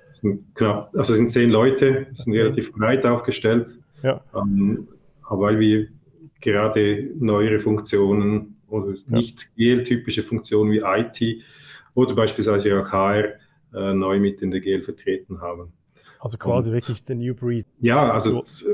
Das 0.09 0.19
sind 0.19 0.55
knapp, 0.55 0.91
also 0.95 1.13
es 1.13 1.17
sind 1.17 1.31
zehn 1.31 1.49
Leute, 1.49 2.07
sind 2.13 2.35
relativ 2.37 2.71
breit 2.71 3.05
aufgestellt. 3.05 3.77
Ja. 4.03 4.21
Ähm, 4.35 4.87
aber 5.23 5.41
weil 5.41 5.59
wir 5.59 5.87
gerade 6.39 7.09
neuere 7.17 7.59
Funktionen 7.59 8.57
oder 8.67 8.93
nicht 9.07 9.55
GL-typische 9.55 10.23
Funktionen 10.23 10.71
wie 10.71 10.81
IT 10.83 11.43
oder 11.95 12.15
beispielsweise 12.15 12.79
auch 12.79 12.91
HR 12.91 13.33
äh, 13.73 13.93
neu 13.93 14.19
mit 14.19 14.41
in 14.41 14.51
der 14.51 14.61
GL 14.61 14.81
vertreten 14.81 15.41
haben. 15.41 15.73
Also 16.19 16.37
quasi 16.37 16.69
und, 16.69 16.75
wirklich 16.75 17.03
der 17.03 17.15
New 17.15 17.35
Breed. 17.35 17.65
Ja, 17.79 18.11
also 18.11 18.41
so. 18.45 18.67
Äh, 18.67 18.73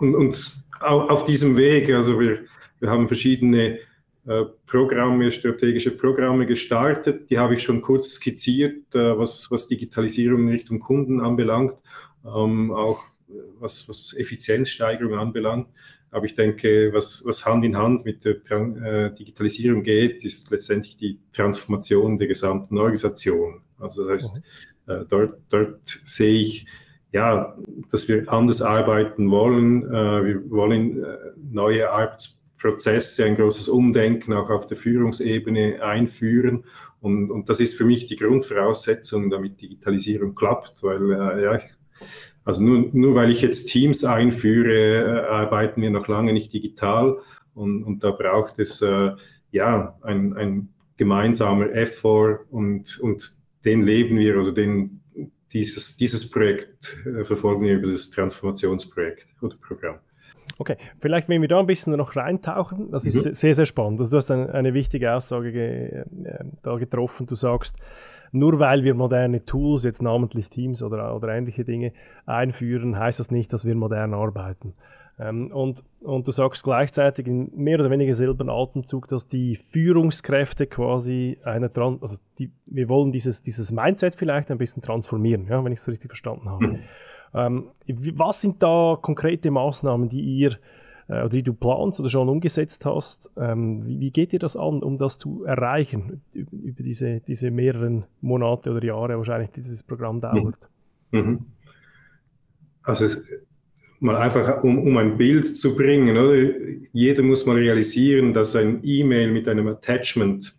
und, 0.00 0.14
und 0.14 0.64
auf 0.80 1.24
diesem 1.24 1.56
Weg, 1.56 1.90
also 1.92 2.18
wir, 2.20 2.40
wir 2.80 2.90
haben 2.90 3.06
verschiedene 3.06 3.78
äh, 4.26 4.44
Programme, 4.66 5.30
strategische 5.30 5.90
Programme 5.90 6.46
gestartet. 6.46 7.30
Die 7.30 7.38
habe 7.38 7.54
ich 7.54 7.62
schon 7.62 7.82
kurz 7.82 8.14
skizziert, 8.14 8.94
äh, 8.94 9.18
was, 9.18 9.50
was 9.50 9.68
Digitalisierung 9.68 10.42
in 10.42 10.48
Richtung 10.50 10.80
Kunden 10.80 11.20
anbelangt, 11.20 11.76
ähm, 12.24 12.70
auch 12.70 13.02
was, 13.58 13.88
was 13.88 14.14
Effizienzsteigerung 14.14 15.14
anbelangt. 15.14 15.68
Aber 16.10 16.24
ich 16.24 16.34
denke, 16.34 16.90
was, 16.92 17.22
was 17.26 17.44
Hand 17.44 17.64
in 17.64 17.76
Hand 17.76 18.04
mit 18.04 18.24
der 18.24 18.36
äh, 18.50 19.14
Digitalisierung 19.14 19.82
geht, 19.82 20.24
ist 20.24 20.50
letztendlich 20.50 20.96
die 20.96 21.18
Transformation 21.32 22.18
der 22.18 22.28
gesamten 22.28 22.78
Organisation. 22.78 23.60
Also 23.78 24.04
das 24.04 24.12
heißt, 24.12 24.42
mhm. 24.86 24.92
äh, 24.92 25.04
dort, 25.08 25.38
dort 25.50 26.00
sehe 26.04 26.40
ich, 26.40 26.66
ja, 27.12 27.56
dass 27.90 28.08
wir 28.08 28.30
anders 28.32 28.62
arbeiten 28.62 29.30
wollen. 29.30 29.84
Äh, 29.84 30.24
wir 30.24 30.50
wollen 30.50 31.04
äh, 31.04 31.16
neue 31.36 31.90
Arbeitsprozesse, 31.90 33.24
ein 33.24 33.36
großes 33.36 33.68
Umdenken 33.68 34.32
auch 34.32 34.50
auf 34.50 34.66
der 34.66 34.76
Führungsebene 34.76 35.82
einführen. 35.82 36.64
Und, 37.00 37.30
und 37.30 37.48
das 37.48 37.60
ist 37.60 37.76
für 37.76 37.84
mich 37.84 38.06
die 38.06 38.16
Grundvoraussetzung, 38.16 39.30
damit 39.30 39.60
Digitalisierung 39.60 40.34
klappt, 40.34 40.82
weil 40.82 41.12
äh, 41.12 41.44
ja, 41.44 41.56
ich 41.56 41.64
also 42.48 42.62
nur, 42.62 42.88
nur 42.94 43.14
weil 43.14 43.30
ich 43.30 43.42
jetzt 43.42 43.66
Teams 43.66 44.04
einführe, 44.04 45.04
äh, 45.04 45.26
arbeiten 45.28 45.82
wir 45.82 45.90
noch 45.90 46.08
lange 46.08 46.32
nicht 46.32 46.50
digital 46.50 47.18
und, 47.52 47.84
und 47.84 48.02
da 48.02 48.10
braucht 48.10 48.58
es 48.58 48.80
äh, 48.80 49.10
ja 49.50 49.98
ein, 50.00 50.32
ein 50.32 50.70
gemeinsamer 50.96 51.70
Effort 51.74 52.46
und, 52.50 52.98
und 53.00 53.34
den 53.66 53.82
leben 53.82 54.16
wir 54.16 54.40
oder 54.40 54.52
den, 54.52 55.02
dieses, 55.52 55.98
dieses 55.98 56.30
Projekt 56.30 56.96
äh, 57.04 57.22
verfolgen 57.22 57.64
wir 57.64 57.74
über 57.74 57.90
das 57.90 58.08
Transformationsprojekt 58.08 59.26
oder 59.42 59.56
Programm. 59.58 59.98
Okay, 60.56 60.78
vielleicht 61.00 61.28
wenn 61.28 61.42
wir 61.42 61.48
da 61.48 61.60
ein 61.60 61.66
bisschen 61.66 61.92
noch 61.92 62.16
reintauchen, 62.16 62.90
das 62.90 63.04
ist 63.04 63.26
mhm. 63.26 63.34
sehr, 63.34 63.54
sehr 63.54 63.66
spannend. 63.66 64.00
Also 64.00 64.12
du 64.12 64.16
hast 64.16 64.30
eine, 64.30 64.54
eine 64.54 64.72
wichtige 64.72 65.12
Aussage 65.12 65.52
ge, 65.52 66.04
äh, 66.24 66.44
da 66.62 66.76
getroffen. 66.76 67.26
Du 67.26 67.34
sagst, 67.34 67.76
nur 68.32 68.58
weil 68.58 68.84
wir 68.84 68.94
moderne 68.94 69.44
Tools, 69.44 69.84
jetzt 69.84 70.02
namentlich 70.02 70.50
Teams 70.50 70.82
oder, 70.82 71.14
oder 71.14 71.28
ähnliche 71.28 71.64
Dinge 71.64 71.92
einführen, 72.26 72.98
heißt 72.98 73.20
das 73.20 73.30
nicht, 73.30 73.52
dass 73.52 73.64
wir 73.64 73.74
modern 73.74 74.14
arbeiten. 74.14 74.74
Ähm, 75.20 75.50
und, 75.52 75.82
und 76.00 76.28
du 76.28 76.32
sagst 76.32 76.62
gleichzeitig 76.62 77.26
in 77.26 77.50
mehr 77.54 77.80
oder 77.80 77.90
weniger 77.90 78.14
selben 78.14 78.48
Atemzug, 78.48 79.08
dass 79.08 79.26
die 79.26 79.56
Führungskräfte 79.56 80.66
quasi 80.66 81.38
eine, 81.42 81.72
Tran 81.72 81.98
also 82.00 82.18
die, 82.38 82.52
wir 82.66 82.88
wollen 82.88 83.10
dieses, 83.10 83.42
dieses 83.42 83.72
Mindset 83.72 84.14
vielleicht 84.14 84.50
ein 84.50 84.58
bisschen 84.58 84.82
transformieren, 84.82 85.46
ja, 85.48 85.64
wenn 85.64 85.72
ich 85.72 85.80
es 85.80 85.88
richtig 85.88 86.10
verstanden 86.10 86.48
habe. 86.48 86.66
Mhm. 86.66 86.78
Ähm, 87.34 87.70
was 88.14 88.40
sind 88.40 88.62
da 88.62 88.96
konkrete 89.00 89.50
Maßnahmen, 89.50 90.08
die 90.08 90.20
ihr 90.20 90.52
äh, 91.08 91.20
oder 91.20 91.30
die 91.30 91.42
du 91.42 91.54
planst 91.54 92.00
oder 92.00 92.10
schon 92.10 92.28
umgesetzt 92.28 92.86
hast. 92.86 93.30
Ähm, 93.36 93.84
wie, 93.86 93.98
wie, 94.00 94.10
geht 94.10 94.32
dir 94.32 94.38
das 94.38 94.56
an, 94.56 94.82
um 94.82 94.98
das 94.98 95.18
zu 95.18 95.44
erreichen 95.44 96.22
über 96.32 96.82
diese, 96.82 97.20
diese 97.20 97.50
mehreren 97.50 98.04
Monate 98.20 98.70
oder 98.70 98.84
Jahre 98.84 99.16
wahrscheinlich, 99.16 99.50
die 99.50 99.62
dieses 99.62 99.82
Programm 99.82 100.20
dauert? 100.20 100.68
Mhm. 101.10 101.20
mhm. 101.20 101.38
Also 102.82 103.04
es, 103.04 103.22
mal 104.00 104.16
einfach, 104.16 104.62
um, 104.62 104.78
um 104.78 104.96
ein 104.96 105.16
Bild 105.16 105.56
zu 105.56 105.74
bringen, 105.74 106.16
oder? 106.16 106.34
Jeder 106.92 107.22
muss 107.22 107.46
mal 107.46 107.56
realisieren, 107.56 108.32
dass 108.32 108.56
ein 108.56 108.80
E-Mail 108.82 109.30
mit 109.30 109.48
einem 109.48 109.66
Attachment, 109.68 110.56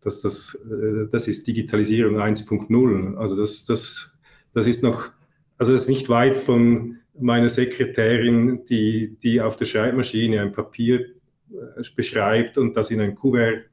dass 0.00 0.20
das, 0.20 0.54
äh, 0.54 1.08
das 1.10 1.28
ist 1.28 1.46
Digitalisierung 1.46 2.16
1.0. 2.16 3.16
Also 3.16 3.36
das, 3.36 3.64
das, 3.64 4.12
das 4.54 4.66
ist 4.66 4.82
noch, 4.82 5.10
also 5.58 5.72
das 5.72 5.82
ist 5.82 5.88
nicht 5.88 6.08
weit 6.08 6.38
von 6.38 6.98
meine 7.18 7.48
Sekretärin, 7.48 8.64
die, 8.66 9.16
die 9.22 9.40
auf 9.40 9.56
der 9.56 9.66
Schreibmaschine 9.66 10.40
ein 10.40 10.52
Papier 10.52 11.00
äh, 11.50 11.82
beschreibt 11.94 12.58
und 12.58 12.76
das 12.76 12.90
in 12.90 13.00
ein 13.00 13.14
Kuvert 13.14 13.64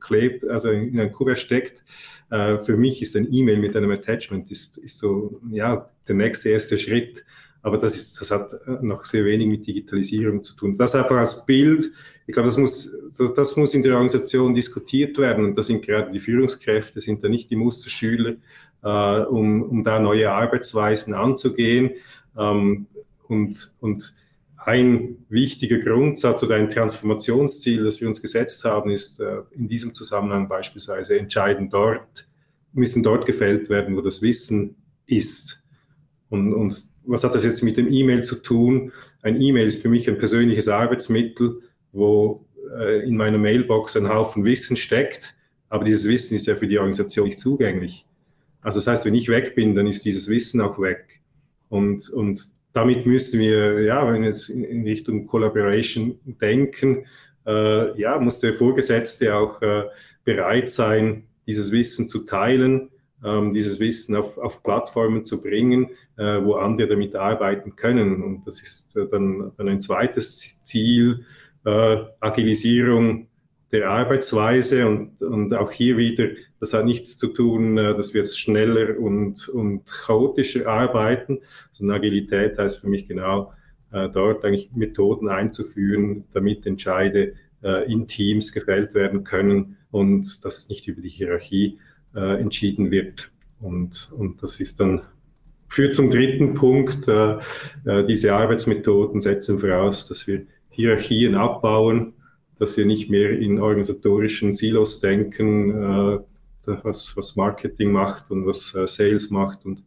klebt, 0.00 0.48
also 0.48 0.70
in 0.70 0.98
ein 0.98 1.12
Kuvert 1.12 1.38
steckt. 1.38 1.82
Äh, 2.30 2.58
für 2.58 2.76
mich 2.76 3.02
ist 3.02 3.16
ein 3.16 3.32
E-Mail 3.32 3.58
mit 3.58 3.76
einem 3.76 3.90
Attachment 3.90 4.50
ist, 4.50 4.78
ist 4.78 4.98
so, 4.98 5.40
ja, 5.50 5.88
der 6.06 6.14
nächste 6.14 6.50
erste 6.50 6.78
Schritt. 6.78 7.24
Aber 7.62 7.78
das, 7.78 7.96
ist, 7.96 8.20
das 8.20 8.30
hat 8.30 8.52
äh, 8.52 8.78
noch 8.82 9.04
sehr 9.04 9.24
wenig 9.24 9.48
mit 9.48 9.66
Digitalisierung 9.66 10.42
zu 10.42 10.54
tun. 10.54 10.76
Das 10.76 10.94
einfach 10.94 11.16
als 11.16 11.44
Bild. 11.44 11.90
Ich 12.26 12.32
glaube, 12.32 12.48
das 12.48 12.58
muss, 12.58 12.96
das, 13.16 13.34
das 13.34 13.56
muss 13.56 13.74
in 13.74 13.82
der 13.82 13.94
Organisation 13.94 14.54
diskutiert 14.54 15.18
werden. 15.18 15.44
Und 15.44 15.56
da 15.56 15.62
sind 15.62 15.84
gerade 15.84 16.12
die 16.12 16.20
Führungskräfte, 16.20 17.00
sind 17.00 17.24
da 17.24 17.28
nicht 17.28 17.50
die 17.50 17.56
Musterschüler, 17.56 18.36
äh, 18.82 19.20
um, 19.22 19.62
um 19.62 19.84
da 19.84 19.98
neue 19.98 20.30
Arbeitsweisen 20.30 21.14
anzugehen. 21.14 21.90
Ähm, 22.38 22.86
und, 23.28 23.72
und 23.80 24.16
ein 24.56 25.24
wichtiger 25.28 25.78
Grundsatz 25.78 26.42
oder 26.42 26.56
ein 26.56 26.70
Transformationsziel, 26.70 27.84
das 27.84 28.00
wir 28.00 28.08
uns 28.08 28.20
gesetzt 28.20 28.64
haben, 28.64 28.90
ist 28.90 29.20
äh, 29.20 29.42
in 29.52 29.68
diesem 29.68 29.94
Zusammenhang 29.94 30.48
beispielsweise 30.48 31.18
entscheiden 31.18 31.70
dort, 31.70 32.28
müssen 32.72 33.02
dort 33.02 33.26
gefällt 33.26 33.68
werden, 33.68 33.96
wo 33.96 34.00
das 34.00 34.22
Wissen 34.22 34.76
ist. 35.06 35.62
Und, 36.28 36.52
und 36.52 36.84
was 37.04 37.24
hat 37.24 37.34
das 37.34 37.44
jetzt 37.44 37.62
mit 37.62 37.76
dem 37.76 37.92
E-Mail 37.92 38.22
zu 38.22 38.36
tun? 38.36 38.92
Ein 39.22 39.40
E-Mail 39.40 39.66
ist 39.66 39.82
für 39.82 39.88
mich 39.88 40.08
ein 40.08 40.18
persönliches 40.18 40.68
Arbeitsmittel, 40.68 41.62
wo 41.92 42.44
äh, 42.76 43.06
in 43.06 43.16
meiner 43.16 43.38
Mailbox 43.38 43.96
ein 43.96 44.08
Haufen 44.08 44.44
Wissen 44.44 44.76
steckt, 44.76 45.34
aber 45.68 45.84
dieses 45.84 46.08
Wissen 46.08 46.34
ist 46.34 46.46
ja 46.46 46.56
für 46.56 46.66
die 46.66 46.78
Organisation 46.78 47.26
nicht 47.26 47.40
zugänglich. 47.40 48.04
Also 48.60 48.78
das 48.78 48.88
heißt, 48.88 49.04
wenn 49.04 49.14
ich 49.14 49.28
weg 49.28 49.54
bin, 49.54 49.74
dann 49.74 49.86
ist 49.86 50.04
dieses 50.04 50.28
Wissen 50.28 50.60
auch 50.60 50.80
weg. 50.80 51.15
Und, 51.68 52.08
und 52.10 52.40
damit 52.72 53.06
müssen 53.06 53.40
wir, 53.40 53.82
ja, 53.82 54.06
wenn 54.06 54.22
wir 54.22 54.28
jetzt 54.28 54.48
in 54.50 54.82
Richtung 54.82 55.26
Collaboration 55.26 56.18
denken, 56.24 57.06
äh, 57.46 57.98
ja, 57.98 58.18
muss 58.18 58.40
der 58.40 58.54
Vorgesetzte 58.54 59.34
auch 59.34 59.62
äh, 59.62 59.84
bereit 60.24 60.68
sein, 60.68 61.24
dieses 61.46 61.72
Wissen 61.72 62.08
zu 62.08 62.20
teilen, 62.20 62.90
ähm, 63.24 63.52
dieses 63.52 63.80
Wissen 63.80 64.16
auf, 64.16 64.36
auf 64.36 64.62
Plattformen 64.62 65.24
zu 65.24 65.40
bringen, 65.40 65.90
äh, 66.16 66.42
wo 66.42 66.54
andere 66.54 66.88
damit 66.88 67.14
arbeiten 67.14 67.76
können. 67.76 68.22
Und 68.22 68.46
das 68.46 68.60
ist 68.60 68.96
äh, 68.96 69.06
dann, 69.10 69.52
dann 69.56 69.68
ein 69.68 69.80
zweites 69.80 70.60
Ziel, 70.62 71.24
äh, 71.64 71.98
Agilisierung 72.20 73.28
der 73.76 73.90
Arbeitsweise 73.90 74.88
und, 74.88 75.20
und 75.22 75.52
auch 75.52 75.70
hier 75.70 75.98
wieder, 75.98 76.28
das 76.60 76.72
hat 76.72 76.86
nichts 76.86 77.18
zu 77.18 77.28
tun, 77.28 77.76
äh, 77.76 77.94
dass 77.94 78.14
wir 78.14 78.22
jetzt 78.22 78.40
schneller 78.40 78.98
und, 78.98 79.48
und 79.48 79.84
chaotischer 79.86 80.66
arbeiten, 80.66 81.40
sondern 81.72 81.98
Agilität 81.98 82.58
heißt 82.58 82.78
für 82.78 82.88
mich 82.88 83.06
genau, 83.06 83.52
äh, 83.92 84.08
dort 84.08 84.44
eigentlich 84.44 84.70
Methoden 84.74 85.28
einzuführen, 85.28 86.24
damit 86.32 86.66
Entscheide 86.66 87.34
äh, 87.62 87.92
in 87.92 88.08
Teams 88.08 88.52
gefällt 88.52 88.94
werden 88.94 89.24
können 89.24 89.76
und 89.90 90.44
dass 90.44 90.68
nicht 90.68 90.88
über 90.88 91.00
die 91.00 91.08
Hierarchie 91.08 91.78
entschieden 92.14 92.90
wird. 92.90 93.30
Und, 93.60 94.10
und 94.16 94.42
das 94.42 94.58
ist 94.58 94.80
dann 94.80 95.02
führt 95.68 95.94
zum 95.94 96.10
dritten 96.10 96.54
Punkt. 96.54 97.06
diese 98.08 98.32
Arbeitsmethoden 98.32 99.20
setzen 99.20 99.58
voraus, 99.58 100.08
dass 100.08 100.26
wir 100.26 100.46
Hierarchien 100.70 101.34
abbauen, 101.34 102.14
dass 102.58 102.76
wir 102.76 102.86
nicht 102.86 103.10
mehr 103.10 103.30
in 103.30 103.60
organisatorischen 103.60 104.54
Silos 104.54 105.00
denken, 105.00 105.70
äh, 105.70 106.18
was, 106.82 107.16
was 107.16 107.36
Marketing 107.36 107.92
macht 107.92 108.30
und 108.30 108.46
was 108.46 108.74
äh, 108.74 108.86
Sales 108.86 109.30
macht 109.30 109.64
und 109.64 109.82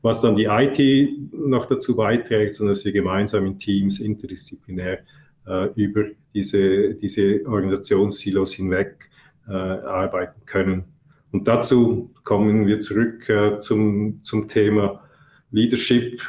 was 0.00 0.20
dann 0.20 0.34
die 0.34 0.46
IT 0.48 1.32
noch 1.32 1.66
dazu 1.66 1.96
beiträgt, 1.96 2.54
sondern 2.54 2.74
dass 2.74 2.84
wir 2.84 2.92
gemeinsam 2.92 3.46
in 3.46 3.58
Teams 3.58 4.00
interdisziplinär 4.00 5.00
äh, 5.46 5.68
über 5.74 6.04
diese, 6.34 6.94
diese 6.94 7.42
Organisationssilos 7.46 8.54
hinweg 8.54 9.08
arbeiten 9.44 10.46
können. 10.46 10.84
Und 11.32 11.48
dazu 11.48 12.10
kommen 12.24 12.66
wir 12.66 12.78
zurück 12.80 13.28
äh, 13.28 13.58
zum, 13.58 14.22
zum 14.22 14.46
Thema 14.46 15.02
Leadership. 15.50 16.20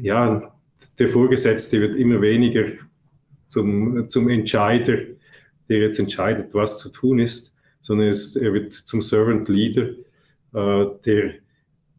Ja, 0.00 0.54
der 0.98 1.08
Vorgesetzte 1.08 1.80
wird 1.80 1.96
immer 1.96 2.20
weniger 2.20 2.64
zum, 3.48 4.08
zum 4.08 4.28
Entscheider 4.28 4.98
der 5.70 5.78
jetzt 5.78 5.98
entscheidet, 5.98 6.52
was 6.52 6.78
zu 6.78 6.90
tun 6.90 7.18
ist, 7.20 7.54
sondern 7.80 8.08
es, 8.08 8.36
er 8.36 8.52
wird 8.52 8.72
zum 8.72 9.00
Servant 9.00 9.48
Leader. 9.48 9.90
äh, 10.52 10.86
der, 11.06 11.34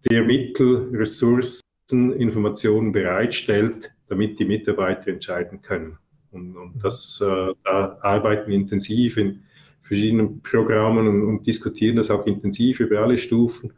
der 0.10 0.24
Mittel, 0.24 0.90
Ressourcen, 0.94 1.62
Informationen 1.90 2.92
bereitstellt, 2.92 3.94
damit 4.08 4.40
die 4.40 4.46
Mitarbeiter 4.46 5.10
entscheiden 5.10 5.62
können. 5.62 5.98
Und, 6.32 6.56
und 6.56 6.84
das, 6.84 7.22
äh, 7.22 7.54
da 7.64 7.98
arbeiten 8.02 8.50
wir 8.50 8.56
intensiv 8.56 9.18
in 9.18 9.44
verschiedenen 9.82 10.42
Programmen 10.42 11.08
und, 11.08 11.22
und 11.24 11.48
diskutieren 11.48 11.98
das 11.98 12.12
auch 12.12 12.26
intensiv 12.28 12.80
über 12.80 13.00
alle 13.00 13.18
Stufen. 13.18 13.74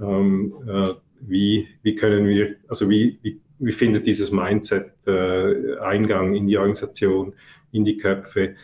Ähm, 0.00 0.52
äh, 0.68 0.92
wie, 1.20 1.68
wie 1.82 1.94
können 1.94 2.26
wir, 2.26 2.56
also 2.68 2.88
wie, 2.90 3.18
wie, 3.22 3.40
wie 3.58 3.72
findet 3.72 4.06
dieses 4.06 4.30
Mindset 4.30 4.92
äh, 5.06 5.78
Eingang 5.78 6.34
in 6.34 6.46
die 6.46 6.58
Organisation, 6.58 7.32
in 7.72 7.84
die 7.84 7.96
Köpfe? 7.96 8.54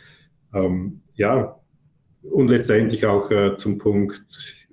Ähm, 0.53 1.01
ja, 1.15 1.59
und 2.23 2.49
letztendlich 2.49 3.07
auch 3.07 3.31
äh, 3.31 3.57
zum 3.57 3.79
Punkt, 3.79 4.23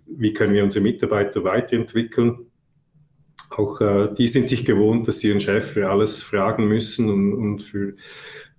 wie 0.05 0.33
können 0.33 0.53
wir 0.53 0.63
unsere 0.63 0.83
Mitarbeiter 0.83 1.43
weiterentwickeln? 1.43 2.47
Auch 3.49 3.81
äh, 3.81 4.13
die 4.13 4.27
sind 4.27 4.47
sich 4.47 4.65
gewohnt, 4.65 5.07
dass 5.07 5.19
sie 5.19 5.29
ihren 5.29 5.39
Chef 5.39 5.73
für 5.73 5.89
alles 5.89 6.21
fragen 6.21 6.67
müssen 6.67 7.09
und, 7.09 7.33
und 7.33 7.59
für 7.63 7.95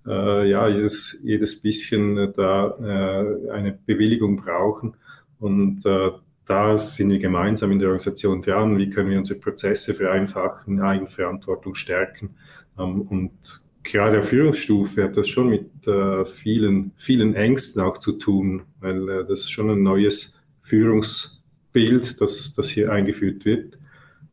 äh, 0.05 0.49
ja, 0.49 0.67
jedes, 0.67 1.21
jedes 1.23 1.61
bisschen 1.61 2.33
da 2.35 2.75
äh, 2.79 3.51
eine 3.51 3.79
Bewilligung 3.85 4.35
brauchen. 4.35 4.97
Und 5.39 5.85
äh, 5.85 6.11
da 6.45 6.77
sind 6.77 7.09
wir 7.09 7.19
gemeinsam 7.19 7.71
in 7.71 7.79
der 7.79 7.87
Organisation 7.87 8.41
dran, 8.41 8.77
wie 8.77 8.89
können 8.89 9.09
wir 9.09 9.17
unsere 9.17 9.39
Prozesse 9.39 9.93
vereinfachen, 9.93 10.81
Eigenverantwortung 10.81 11.75
stärken. 11.75 12.35
Ähm, 12.77 13.01
und 13.01 13.61
gerade 13.83 14.19
auf 14.19 14.29
Führungsstufe 14.29 15.03
hat 15.03 15.17
das 15.17 15.27
schon 15.27 15.49
mit 15.49 15.87
äh, 15.87 16.25
vielen, 16.25 16.91
vielen 16.97 17.35
Ängsten 17.35 17.81
auch 17.81 17.97
zu 17.97 18.13
tun, 18.13 18.63
weil 18.79 19.09
äh, 19.09 19.25
das 19.25 19.49
schon 19.49 19.69
ein 19.69 19.83
neues 19.83 20.35
Führungsbild, 20.61 22.21
das, 22.21 22.53
das 22.55 22.69
hier 22.69 22.91
eingeführt 22.91 23.45
wird. 23.45 23.77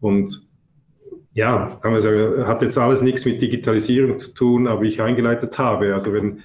Und 0.01 0.43
ja, 1.33 1.79
kann 1.83 1.93
man 1.93 2.01
sagen, 2.01 2.47
hat 2.47 2.63
jetzt 2.63 2.79
alles 2.79 3.03
nichts 3.03 3.25
mit 3.25 3.41
Digitalisierung 3.41 4.19
zu 4.19 4.35
tun, 4.35 4.67
aber 4.67 4.83
ich 4.83 5.01
eingeleitet 5.01 5.59
habe. 5.59 5.95
Also 5.95 6.13
wenn, 6.13 6.39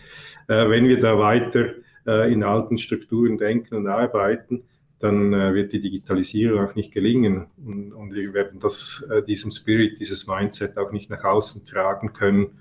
äh, 0.47 0.69
wenn 0.69 0.87
wir 0.87 0.99
da 0.99 1.17
weiter 1.17 1.73
äh, 2.05 2.31
in 2.31 2.43
alten 2.43 2.77
Strukturen 2.77 3.37
denken 3.37 3.75
und 3.75 3.87
arbeiten, 3.87 4.63
dann 4.99 5.33
äh, 5.33 5.53
wird 5.53 5.73
die 5.73 5.81
Digitalisierung 5.81 6.65
auch 6.65 6.75
nicht 6.75 6.93
gelingen 6.93 7.47
und, 7.65 7.91
und 7.91 8.13
wir 8.13 8.33
werden 8.33 8.59
das, 8.59 9.05
äh, 9.11 9.21
diesen 9.21 9.51
Spirit, 9.51 9.99
dieses 9.99 10.27
Mindset 10.27 10.77
auch 10.77 10.91
nicht 10.91 11.09
nach 11.09 11.25
außen 11.25 11.65
tragen 11.65 12.13
können, 12.13 12.51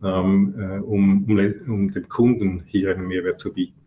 um, 0.00 0.54
um, 0.84 1.26
um 1.68 1.90
dem 1.90 2.08
Kunden 2.08 2.62
hier 2.66 2.92
einen 2.92 3.06
Mehrwert 3.06 3.38
zu 3.38 3.52
bieten. 3.52 3.78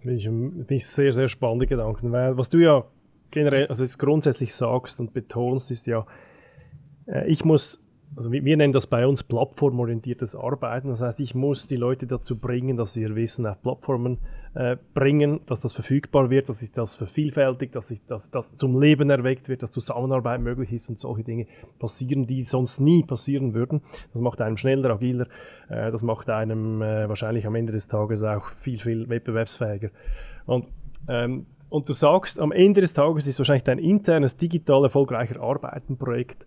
Finde 0.00 0.14
ich, 0.16 0.24
find 0.24 0.70
ich 0.70 0.86
sehr, 0.86 1.12
sehr 1.12 1.28
spannende 1.28 1.66
Gedanken, 1.66 2.12
weil 2.12 2.36
was 2.36 2.48
du 2.48 2.58
ja 2.58 2.84
generell, 3.30 3.66
also 3.66 3.82
jetzt 3.82 3.98
grundsätzlich 3.98 4.54
sagst 4.54 5.00
und 5.00 5.12
betonst, 5.12 5.70
ist 5.70 5.86
ja, 5.86 6.06
äh, 7.06 7.28
ich 7.28 7.44
muss, 7.44 7.83
also 8.16 8.30
wir 8.30 8.56
nennen 8.56 8.72
das 8.72 8.86
bei 8.86 9.06
uns 9.06 9.22
plattformorientiertes 9.22 10.36
Arbeiten. 10.36 10.88
Das 10.88 11.02
heißt, 11.02 11.20
ich 11.20 11.34
muss 11.34 11.66
die 11.66 11.76
Leute 11.76 12.06
dazu 12.06 12.36
bringen, 12.36 12.76
dass 12.76 12.92
sie 12.92 13.02
ihr 13.02 13.14
Wissen 13.16 13.46
auf 13.46 13.60
Plattformen 13.60 14.18
äh, 14.54 14.76
bringen, 14.94 15.40
dass 15.46 15.60
das 15.60 15.72
verfügbar 15.72 16.30
wird, 16.30 16.48
dass 16.48 16.60
sich 16.60 16.70
das 16.70 16.94
vervielfältigt, 16.94 17.74
dass 17.74 17.88
sich 17.88 18.04
das, 18.04 18.30
das 18.30 18.54
zum 18.54 18.80
Leben 18.80 19.10
erweckt 19.10 19.48
wird, 19.48 19.62
dass 19.62 19.72
Zusammenarbeit 19.72 20.40
möglich 20.40 20.72
ist 20.72 20.88
und 20.88 20.98
solche 20.98 21.24
Dinge 21.24 21.46
passieren, 21.78 22.26
die 22.26 22.42
sonst 22.42 22.80
nie 22.80 23.02
passieren 23.02 23.52
würden. 23.52 23.82
Das 24.12 24.22
macht 24.22 24.40
einem 24.40 24.56
schneller, 24.56 24.90
agiler, 24.90 25.26
äh, 25.68 25.90
das 25.90 26.02
macht 26.02 26.30
einem 26.30 26.82
äh, 26.82 27.08
wahrscheinlich 27.08 27.46
am 27.46 27.56
Ende 27.56 27.72
des 27.72 27.88
Tages 27.88 28.22
auch 28.22 28.46
viel, 28.46 28.78
viel 28.78 29.08
wettbewerbsfähiger. 29.08 29.90
Und 30.46 30.68
ähm, 31.08 31.46
und 31.70 31.88
du 31.88 31.92
sagst, 31.92 32.38
am 32.38 32.52
Ende 32.52 32.82
des 32.82 32.94
Tages 32.94 33.26
ist 33.26 33.40
wahrscheinlich 33.40 33.64
dein 33.64 33.80
internes, 33.80 34.36
digital 34.36 34.84
erfolgreicher 34.84 35.40
Arbeitenprojekt 35.40 36.46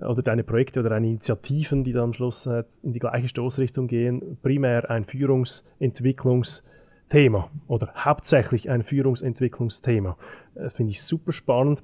oder 0.00 0.22
deine 0.22 0.44
Projekte 0.44 0.80
oder 0.80 0.88
deine 0.90 1.08
Initiativen, 1.08 1.82
die 1.84 1.92
dann 1.92 2.04
am 2.04 2.12
Schluss 2.12 2.44
äh, 2.46 2.64
in 2.82 2.92
die 2.92 2.98
gleiche 2.98 3.28
Stoßrichtung 3.28 3.86
gehen, 3.86 4.38
primär 4.42 4.90
ein 4.90 5.04
Führungsentwicklungsthema 5.04 7.50
oder 7.66 7.94
hauptsächlich 7.94 8.68
ein 8.70 8.82
Führungsentwicklungsthema. 8.82 10.16
Das 10.54 10.74
finde 10.74 10.92
ich 10.92 11.02
super 11.02 11.32
spannend. 11.32 11.82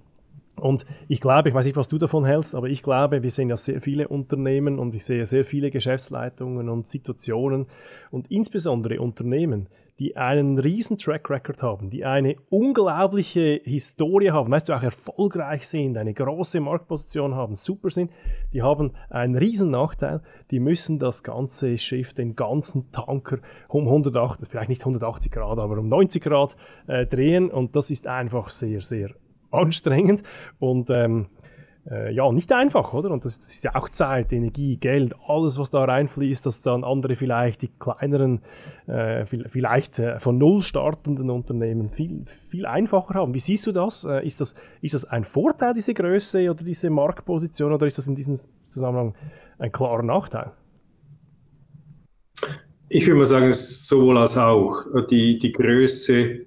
Und 0.56 0.86
ich 1.08 1.20
glaube, 1.20 1.48
ich 1.48 1.54
weiß 1.54 1.66
nicht, 1.66 1.76
was 1.76 1.88
du 1.88 1.98
davon 1.98 2.24
hältst, 2.24 2.54
aber 2.54 2.68
ich 2.68 2.82
glaube, 2.82 3.22
wir 3.22 3.30
sehen 3.30 3.48
ja 3.48 3.56
sehr 3.56 3.80
viele 3.80 4.06
Unternehmen 4.06 4.78
und 4.78 4.94
ich 4.94 5.04
sehe 5.04 5.26
sehr 5.26 5.44
viele 5.44 5.70
Geschäftsleitungen 5.70 6.68
und 6.68 6.86
Situationen 6.86 7.66
und 8.10 8.30
insbesondere 8.30 9.00
Unternehmen, 9.00 9.68
die 9.98 10.16
einen 10.16 10.58
riesen 10.58 10.96
Track 10.96 11.28
Record 11.30 11.62
haben, 11.62 11.90
die 11.90 12.04
eine 12.04 12.36
unglaubliche 12.50 13.60
Historie 13.64 14.30
haben, 14.30 14.50
weißt 14.50 14.68
du, 14.68 14.74
auch 14.74 14.82
erfolgreich 14.82 15.68
sind, 15.68 15.96
eine 15.96 16.14
große 16.14 16.60
Marktposition 16.60 17.34
haben, 17.34 17.56
super 17.56 17.90
sind, 17.90 18.12
die 18.52 18.62
haben 18.62 18.92
einen 19.10 19.36
riesen 19.36 19.70
Nachteil, 19.70 20.20
die 20.50 20.60
müssen 20.60 20.98
das 20.98 21.22
ganze 21.22 21.78
Schiff, 21.78 22.14
den 22.14 22.36
ganzen 22.36 22.90
Tanker 22.92 23.38
um 23.68 23.86
180, 23.86 24.48
vielleicht 24.48 24.68
nicht 24.68 24.82
180 24.82 25.32
Grad, 25.32 25.58
aber 25.58 25.78
um 25.78 25.88
90 25.88 26.22
Grad 26.22 26.56
äh, 26.86 27.06
drehen 27.06 27.50
und 27.50 27.76
das 27.76 27.90
ist 27.90 28.06
einfach 28.06 28.50
sehr, 28.50 28.80
sehr 28.80 29.10
anstrengend 29.54 30.22
und 30.58 30.90
ähm, 30.90 31.26
äh, 31.90 32.14
ja, 32.14 32.30
nicht 32.32 32.50
einfach, 32.52 32.94
oder? 32.94 33.10
Und 33.10 33.24
das, 33.24 33.38
das, 33.38 33.48
ist 33.48 33.64
ja 33.64 33.74
auch 33.74 33.88
Zeit, 33.88 34.32
Energie, 34.32 34.78
Geld, 34.78 35.14
alles, 35.26 35.58
was 35.58 35.70
da 35.70 35.84
reinfließt, 35.84 36.46
dass 36.46 36.62
dann 36.62 36.82
andere 36.82 37.14
vielleicht 37.14 37.62
die 37.62 37.68
kleineren, 37.68 38.40
äh, 38.86 39.26
vielleicht 39.26 39.98
äh, 39.98 40.18
von 40.18 40.38
Null 40.38 40.62
startenden 40.62 41.28
Unternehmen 41.28 41.90
viel, 41.90 42.24
viel 42.48 42.64
einfacher 42.64 43.14
haben. 43.14 43.34
Wie 43.34 43.40
siehst 43.40 43.66
du 43.66 43.72
das? 43.72 44.04
Äh, 44.04 44.26
ist 44.26 44.40
das? 44.40 44.54
Ist 44.80 44.94
das 44.94 45.04
ein 45.04 45.24
Vorteil, 45.24 45.74
diese 45.74 45.92
Größe 45.92 46.50
oder 46.50 46.64
diese 46.64 46.88
Marktposition, 46.88 47.72
oder 47.72 47.86
ist 47.86 47.98
das 47.98 48.06
in 48.06 48.14
diesem 48.14 48.34
Zusammenhang 48.68 49.14
ein 49.58 49.70
klarer 49.70 50.02
Nachteil? 50.02 50.52
Ich 52.88 53.06
würde 53.06 53.18
mal 53.18 53.26
sagen, 53.26 53.52
sowohl 53.52 54.18
als 54.18 54.38
auch. 54.38 54.84
Die, 55.10 55.38
die 55.38 55.52
Größe 55.52 56.46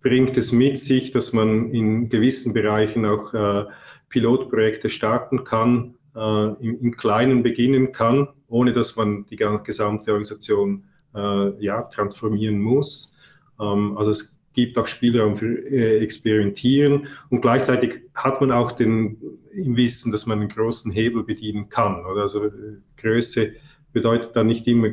bringt 0.00 0.36
es 0.36 0.52
mit 0.52 0.78
sich, 0.78 1.10
dass 1.10 1.32
man 1.32 1.70
in 1.72 2.08
gewissen 2.08 2.52
Bereichen 2.52 3.04
auch 3.04 3.34
äh, 3.34 3.64
Pilotprojekte 4.08 4.88
starten 4.88 5.44
kann, 5.44 5.94
äh, 6.14 6.46
im, 6.60 6.78
im, 6.80 6.96
Kleinen 6.96 7.42
beginnen 7.42 7.92
kann, 7.92 8.28
ohne 8.48 8.72
dass 8.72 8.96
man 8.96 9.26
die 9.26 9.36
gesamte 9.36 10.12
Organisation 10.12 10.84
äh, 11.14 11.64
ja, 11.64 11.82
transformieren 11.82 12.60
muss. 12.60 13.14
Ähm, 13.60 13.96
also 13.96 14.10
es 14.10 14.38
gibt 14.54 14.78
auch 14.78 14.86
Spielraum 14.86 15.36
für 15.36 15.58
äh, 15.70 15.98
Experimentieren 15.98 17.08
und 17.30 17.42
gleichzeitig 17.42 18.02
hat 18.14 18.40
man 18.40 18.50
auch 18.50 18.72
den, 18.72 19.16
im 19.52 19.76
Wissen, 19.76 20.10
dass 20.10 20.26
man 20.26 20.40
einen 20.40 20.48
großen 20.48 20.90
Hebel 20.90 21.22
bedienen 21.22 21.68
kann. 21.68 22.04
Oder? 22.06 22.22
Also 22.22 22.46
äh, 22.46 22.50
Größe 22.96 23.54
bedeutet 23.92 24.34
dann 24.34 24.46
nicht 24.46 24.66
immer 24.66 24.90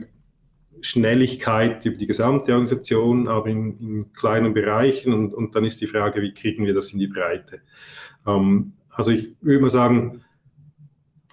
Schnelligkeit 0.81 1.85
über 1.85 1.97
die 1.97 2.07
gesamte 2.07 2.51
Organisation, 2.51 3.27
aber 3.27 3.47
in, 3.47 3.79
in 3.79 4.13
kleinen 4.13 4.53
Bereichen. 4.53 5.13
Und, 5.13 5.33
und, 5.33 5.55
dann 5.55 5.65
ist 5.65 5.81
die 5.81 5.88
Frage, 5.88 6.21
wie 6.21 6.33
kriegen 6.33 6.65
wir 6.65 6.73
das 6.73 6.93
in 6.93 6.99
die 6.99 7.07
Breite? 7.07 7.61
Ähm, 8.27 8.73
also 8.89 9.11
ich 9.11 9.35
würde 9.41 9.61
mal 9.61 9.69
sagen, 9.69 10.21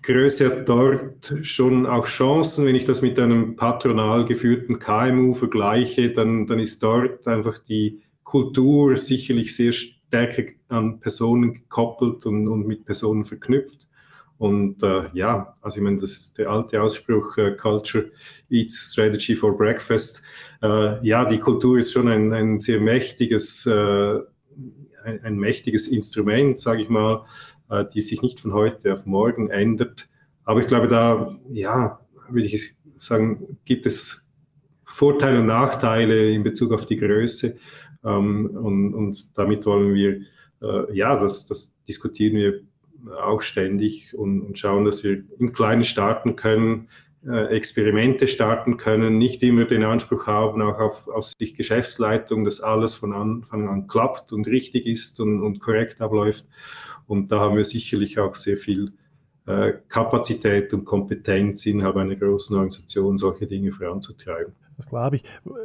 Größe 0.02 0.46
hat 0.46 0.68
dort 0.68 1.32
schon 1.42 1.86
auch 1.86 2.06
Chancen. 2.06 2.66
Wenn 2.66 2.74
ich 2.74 2.84
das 2.84 3.02
mit 3.02 3.18
einem 3.20 3.54
patronal 3.54 4.24
geführten 4.24 4.80
KMU 4.80 5.34
vergleiche, 5.34 6.10
dann, 6.10 6.46
dann 6.46 6.58
ist 6.58 6.82
dort 6.82 7.26
einfach 7.28 7.58
die 7.58 8.00
Kultur 8.24 8.96
sicherlich 8.96 9.54
sehr 9.54 9.72
stärker 9.72 10.44
an 10.68 10.98
Personen 10.98 11.54
gekoppelt 11.54 12.26
und, 12.26 12.48
und 12.48 12.66
mit 12.66 12.84
Personen 12.84 13.24
verknüpft. 13.24 13.86
Und 14.42 14.82
äh, 14.82 15.04
ja, 15.12 15.56
also 15.60 15.76
ich 15.76 15.84
meine, 15.84 16.00
das 16.00 16.10
ist 16.10 16.36
der 16.36 16.50
alte 16.50 16.82
Ausspruch, 16.82 17.38
äh, 17.38 17.52
Culture 17.52 18.10
Eats 18.50 18.90
Strategy 18.92 19.36
for 19.36 19.56
Breakfast. 19.56 20.24
Äh, 20.60 21.06
ja, 21.06 21.24
die 21.24 21.38
Kultur 21.38 21.78
ist 21.78 21.92
schon 21.92 22.08
ein, 22.08 22.32
ein 22.32 22.58
sehr 22.58 22.80
mächtiges, 22.80 23.66
äh, 23.66 24.18
ein, 25.04 25.22
ein, 25.22 25.36
mächtiges 25.36 25.86
Instrument, 25.86 26.58
sage 26.58 26.82
ich 26.82 26.88
mal, 26.88 27.24
äh, 27.70 27.84
die 27.94 28.00
sich 28.00 28.20
nicht 28.20 28.40
von 28.40 28.52
heute 28.52 28.92
auf 28.92 29.06
morgen 29.06 29.48
ändert. 29.48 30.08
Aber 30.42 30.58
ich 30.58 30.66
glaube, 30.66 30.88
da, 30.88 31.38
ja, 31.52 32.00
würde 32.28 32.48
ich 32.48 32.74
sagen, 32.96 33.58
gibt 33.64 33.86
es 33.86 34.26
Vorteile 34.84 35.38
und 35.38 35.46
Nachteile 35.46 36.32
in 36.32 36.42
Bezug 36.42 36.72
auf 36.72 36.86
die 36.86 36.96
Größe. 36.96 37.60
Ähm, 38.04 38.46
und, 38.46 38.92
und 38.92 39.38
damit 39.38 39.66
wollen 39.66 39.94
wir, 39.94 40.22
äh, 40.62 40.92
ja, 40.96 41.16
das, 41.16 41.46
das 41.46 41.72
diskutieren 41.86 42.34
wir 42.34 42.71
auch 43.22 43.42
ständig 43.42 44.14
und, 44.14 44.42
und 44.42 44.58
schauen, 44.58 44.84
dass 44.84 45.04
wir 45.04 45.22
im 45.38 45.52
Kleinen 45.52 45.82
starten 45.82 46.36
können, 46.36 46.88
äh, 47.26 47.54
Experimente 47.54 48.26
starten 48.26 48.76
können, 48.76 49.18
nicht 49.18 49.42
immer 49.42 49.64
den 49.64 49.84
Anspruch 49.84 50.26
haben, 50.26 50.60
auch 50.62 50.80
auf, 50.80 51.08
aus 51.08 51.34
Sicht 51.38 51.56
Geschäftsleitung, 51.56 52.44
dass 52.44 52.60
alles 52.60 52.94
von 52.94 53.12
Anfang 53.12 53.68
an 53.68 53.86
klappt 53.86 54.32
und 54.32 54.46
richtig 54.46 54.86
ist 54.86 55.20
und, 55.20 55.40
und 55.40 55.60
korrekt 55.60 56.00
abläuft. 56.00 56.46
Und 57.06 57.30
da 57.30 57.40
haben 57.40 57.56
wir 57.56 57.64
sicherlich 57.64 58.18
auch 58.18 58.34
sehr 58.34 58.56
viel 58.56 58.92
äh, 59.46 59.72
Kapazität 59.88 60.72
und 60.72 60.84
Kompetenz 60.84 61.66
innerhalb 61.66 61.96
einer 61.96 62.16
großen 62.16 62.56
Organisation, 62.56 63.18
solche 63.18 63.46
Dinge 63.46 63.70
voranzutreiben. 63.70 64.54
Das 64.76 64.88
glaube 64.88 65.16
ich. 65.16 65.24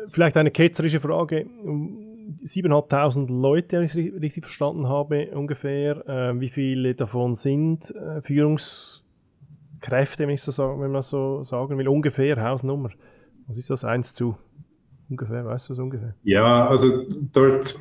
Vielleicht 0.10 0.38
eine 0.38 0.52
ketzerische 0.52 1.00
Frage 1.00 1.48
7.500 2.44 3.32
Leute, 3.32 3.78
wenn 3.78 3.86
ich 3.86 3.96
es 3.96 4.22
richtig 4.22 4.44
verstanden 4.44 4.88
habe, 4.88 5.30
ungefähr. 5.34 6.08
Äh, 6.08 6.40
wie 6.40 6.50
viele 6.50 6.96
davon 6.96 7.36
sind 7.36 7.96
äh, 7.96 8.22
Führungskräfte, 8.22 10.28
wenn, 10.28 10.32
ich 10.32 10.42
so 10.42 10.52
sagen, 10.52 10.82
wenn 10.82 10.92
man 10.92 11.02
so 11.02 11.44
sagen 11.44 11.78
will? 11.78 11.88
Ungefähr, 11.88 12.44
Hausnummer. 12.44 12.90
Was 13.48 13.58
ist 13.58 13.70
das? 13.70 13.86
1 13.86 14.14
zu? 14.14 14.36
Ungefähr, 15.10 15.46
weißt 15.46 15.70
du 15.70 15.74
das 15.74 15.80
ungefähr? 15.80 16.16
Ja, 16.24 16.68
also 16.68 17.06
dort 17.32 17.80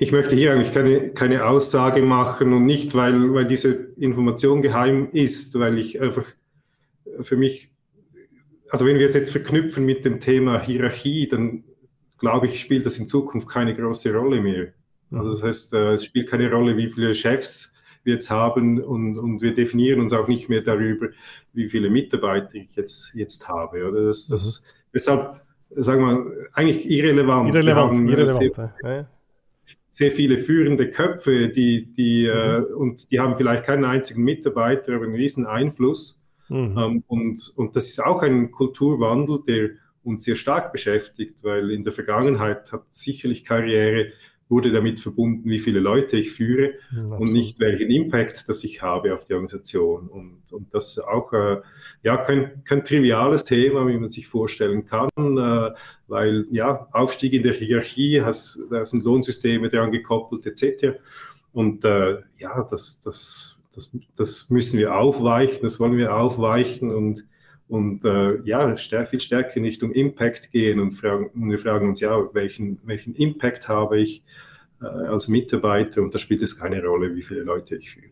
ich 0.00 0.12
möchte 0.12 0.34
hier 0.34 0.52
eigentlich 0.52 0.72
keine, 0.72 1.10
keine 1.10 1.44
Aussage 1.44 2.00
machen 2.00 2.54
und 2.54 2.64
nicht, 2.64 2.94
weil, 2.94 3.34
weil 3.34 3.44
diese 3.44 3.70
Information 3.98 4.62
geheim 4.62 5.10
ist, 5.12 5.58
weil 5.58 5.78
ich 5.78 6.00
einfach 6.00 6.24
für 7.20 7.36
mich, 7.36 7.70
also 8.70 8.86
wenn 8.86 8.98
wir 8.98 9.04
es 9.04 9.12
jetzt 9.12 9.30
verknüpfen 9.30 9.84
mit 9.84 10.06
dem 10.06 10.18
Thema 10.18 10.58
Hierarchie, 10.58 11.28
dann 11.28 11.64
glaube 12.20 12.46
ich, 12.46 12.60
spielt 12.60 12.86
das 12.86 12.98
in 12.98 13.08
Zukunft 13.08 13.48
keine 13.48 13.74
große 13.74 14.14
Rolle 14.14 14.40
mehr. 14.40 14.68
Also 15.10 15.32
das 15.32 15.42
heißt, 15.42 15.74
äh, 15.74 15.92
es 15.94 16.04
spielt 16.04 16.30
keine 16.30 16.50
Rolle, 16.52 16.76
wie 16.76 16.88
viele 16.88 17.14
Chefs 17.14 17.74
wir 18.04 18.14
jetzt 18.14 18.30
haben 18.30 18.80
und, 18.80 19.18
und 19.18 19.42
wir 19.42 19.54
definieren 19.54 20.00
uns 20.00 20.12
auch 20.12 20.28
nicht 20.28 20.48
mehr 20.48 20.60
darüber, 20.60 21.08
wie 21.52 21.68
viele 21.68 21.90
Mitarbeiter 21.90 22.54
ich 22.54 22.76
jetzt, 22.76 23.12
jetzt 23.14 23.48
habe. 23.48 23.88
Oder 23.88 24.06
das, 24.06 24.28
das, 24.28 24.62
mhm. 24.62 24.66
Deshalb, 24.94 25.40
sagen 25.70 26.02
wir, 26.02 26.48
eigentlich 26.52 26.88
irrelevant. 26.88 27.54
Irrelevant, 27.54 28.08
irrelevant. 28.08 28.72
Ja 28.84 29.08
sehr 29.90 30.12
viele 30.12 30.38
führende 30.38 30.88
Köpfe, 30.90 31.48
die, 31.48 31.92
die, 31.92 32.22
mhm. 32.22 32.38
äh, 32.38 32.74
und 32.74 33.10
die 33.10 33.20
haben 33.20 33.34
vielleicht 33.34 33.64
keinen 33.64 33.84
einzigen 33.84 34.22
Mitarbeiter, 34.22 34.94
aber 34.94 35.04
einen 35.04 35.14
riesen 35.14 35.46
Einfluss. 35.46 36.22
Mhm. 36.48 36.78
Ähm, 36.78 37.04
und, 37.08 37.52
und 37.56 37.76
das 37.76 37.88
ist 37.88 38.02
auch 38.02 38.22
ein 38.22 38.52
Kulturwandel, 38.52 39.40
der 39.46 39.70
uns 40.02 40.24
sehr 40.24 40.36
stark 40.36 40.72
beschäftigt, 40.72 41.42
weil 41.42 41.70
in 41.70 41.84
der 41.84 41.92
Vergangenheit 41.92 42.72
hat 42.72 42.84
sicherlich 42.90 43.44
Karriere 43.44 44.12
wurde 44.50 44.72
damit 44.72 44.98
verbunden, 44.98 45.48
wie 45.48 45.60
viele 45.60 45.78
Leute 45.78 46.16
ich 46.16 46.32
führe 46.32 46.72
ja, 46.92 47.02
und 47.16 47.32
nicht 47.32 47.60
welchen 47.60 47.88
Impact 47.88 48.48
das 48.48 48.64
ich 48.64 48.82
habe 48.82 49.14
auf 49.14 49.24
die 49.24 49.34
Organisation. 49.34 50.08
Und, 50.08 50.42
und 50.52 50.74
das 50.74 50.90
ist 50.90 50.98
auch 50.98 51.32
äh, 51.32 51.58
ja, 52.02 52.16
kein, 52.16 52.64
kein 52.64 52.84
triviales 52.84 53.44
Thema, 53.44 53.86
wie 53.86 53.96
man 53.96 54.10
sich 54.10 54.26
vorstellen 54.26 54.84
kann, 54.84 55.08
äh, 55.16 55.70
weil 56.08 56.46
ja, 56.50 56.88
Aufstieg 56.90 57.32
in 57.32 57.44
der 57.44 57.54
Hierarchie, 57.54 58.22
hast, 58.22 58.58
da 58.70 58.84
sind 58.84 59.04
Lohnsysteme 59.04 59.68
dran 59.68 59.92
gekoppelt 59.92 60.44
etc. 60.44 60.98
Und 61.52 61.84
äh, 61.84 62.18
ja, 62.36 62.66
das, 62.68 63.00
das, 63.00 63.56
das, 63.72 63.96
das 64.16 64.50
müssen 64.50 64.80
wir 64.80 64.96
aufweichen, 64.96 65.60
das 65.62 65.78
wollen 65.78 65.96
wir 65.96 66.16
aufweichen 66.16 66.90
und 66.90 67.24
und 67.70 68.04
äh, 68.04 68.40
ja, 68.42 68.76
stär 68.76 69.06
viel 69.06 69.20
stärker 69.20 69.56
in 69.56 69.64
Richtung 69.64 69.92
Impact 69.92 70.50
gehen 70.50 70.80
und, 70.80 70.90
fragen, 70.90 71.30
und 71.32 71.50
wir 71.50 71.58
fragen 71.58 71.88
uns, 71.88 72.00
ja, 72.00 72.18
welchen, 72.34 72.80
welchen 72.82 73.14
Impact 73.14 73.68
habe 73.68 74.00
ich 74.00 74.24
äh, 74.82 74.86
als 74.86 75.28
Mitarbeiter 75.28 76.02
und 76.02 76.12
da 76.12 76.18
spielt 76.18 76.42
es 76.42 76.58
keine 76.58 76.84
Rolle, 76.84 77.14
wie 77.14 77.22
viele 77.22 77.42
Leute 77.42 77.76
ich 77.76 77.90
führe. 77.90 78.10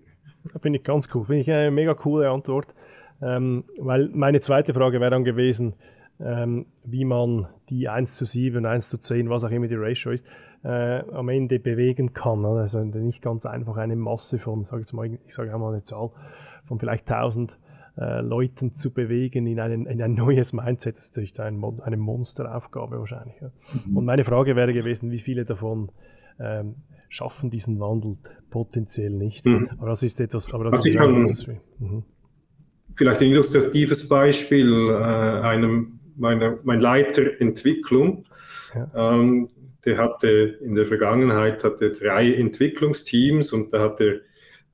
Finde 0.61 0.79
ich 0.79 0.85
ganz 0.85 1.09
cool, 1.13 1.25
finde 1.25 1.43
ich 1.43 1.51
eine 1.51 1.73
mega 1.73 1.95
coole 1.95 2.31
Antwort, 2.31 2.73
ähm, 3.21 3.65
weil 3.79 4.09
meine 4.11 4.41
zweite 4.41 4.73
Frage 4.75 5.01
wäre 5.01 5.11
dann 5.11 5.25
gewesen, 5.25 5.75
ähm, 6.21 6.67
wie 6.85 7.05
man 7.05 7.49
die 7.69 7.89
1 7.89 8.17
zu 8.17 8.27
7, 8.27 8.65
1 8.65 8.91
zu 8.91 8.99
10, 8.99 9.29
was 9.29 9.43
auch 9.43 9.51
immer 9.51 9.67
die 9.67 9.75
Ratio 9.75 10.13
ist, 10.13 10.25
äh, 10.63 11.01
am 11.13 11.29
Ende 11.29 11.59
bewegen 11.59 12.13
kann. 12.13 12.45
Also 12.45 12.85
nicht 12.85 13.23
ganz 13.23 13.45
einfach 13.45 13.77
eine 13.77 13.97
Masse 13.97 14.39
von, 14.39 14.63
sag 14.63 14.81
ich, 14.81 14.93
mal, 14.93 15.19
ich 15.27 15.35
sage 15.35 15.53
einmal 15.53 15.73
eine 15.73 15.83
Zahl, 15.83 16.11
von 16.65 16.79
vielleicht 16.79 17.11
1000 17.11 17.59
äh, 17.99 18.21
Leuten 18.21 18.75
zu 18.75 18.93
bewegen 18.93 19.47
in, 19.47 19.59
einen, 19.59 19.87
in 19.87 20.01
ein 20.01 20.15
neues 20.15 20.53
Mindset, 20.53 20.95
das 20.95 21.05
ist 21.05 21.17
natürlich 21.17 21.41
ein, 21.41 21.63
eine 21.83 21.97
Monsteraufgabe 21.97 22.99
wahrscheinlich. 22.99 23.41
Ja. 23.41 23.51
Mhm. 23.87 23.97
Und 23.97 24.05
meine 24.05 24.25
Frage 24.25 24.55
wäre 24.55 24.73
gewesen, 24.73 25.11
wie 25.11 25.19
viele 25.19 25.45
davon 25.45 25.91
ähm, 26.39 26.77
schaffen 27.09 27.51
diesen 27.51 27.81
Wandel 27.81 28.17
potenziell 28.51 29.11
nicht. 29.11 29.47
Mhm. 29.47 29.69
Aber 29.79 29.89
das 29.89 30.03
ist 30.03 30.21
etwas, 30.21 30.53
aber 30.55 30.65
das 30.65 30.75
also 30.75 30.89
ist 30.89 30.95
etwas, 30.95 31.49
mhm. 31.79 32.05
Vielleicht 32.93 33.21
ein 33.21 33.29
illustratives 33.29 34.09
Beispiel, 34.09 34.91
äh, 34.91 34.95
einem 34.95 35.99
meiner, 36.17 36.59
mein 36.63 36.81
Leiter 36.81 37.41
Entwicklung, 37.41 38.25
ja. 38.75 39.15
ähm, 39.15 39.49
der 39.85 39.99
hatte 39.99 40.29
in 40.29 40.75
der 40.75 40.87
Vergangenheit 40.87 41.65
hatte 41.65 41.93
drei 41.93 42.33
Entwicklungsteams 42.33 43.53
und 43.53 43.73
da 43.73 43.81
hat 43.81 44.01
er 44.01 44.21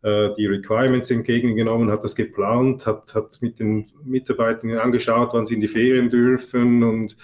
die 0.04 0.46
Requirements 0.46 1.10
entgegengenommen, 1.10 1.90
hat 1.90 2.04
das 2.04 2.14
geplant, 2.14 2.84
hat, 2.84 3.14
hat 3.14 3.38
mit 3.40 3.58
den 3.58 3.86
Mitarbeitern 4.04 4.76
angeschaut, 4.76 5.30
wann 5.32 5.46
sie 5.46 5.54
in 5.54 5.62
die 5.62 5.66
Ferien 5.66 6.10
dürfen 6.10 6.82
und, 6.82 7.16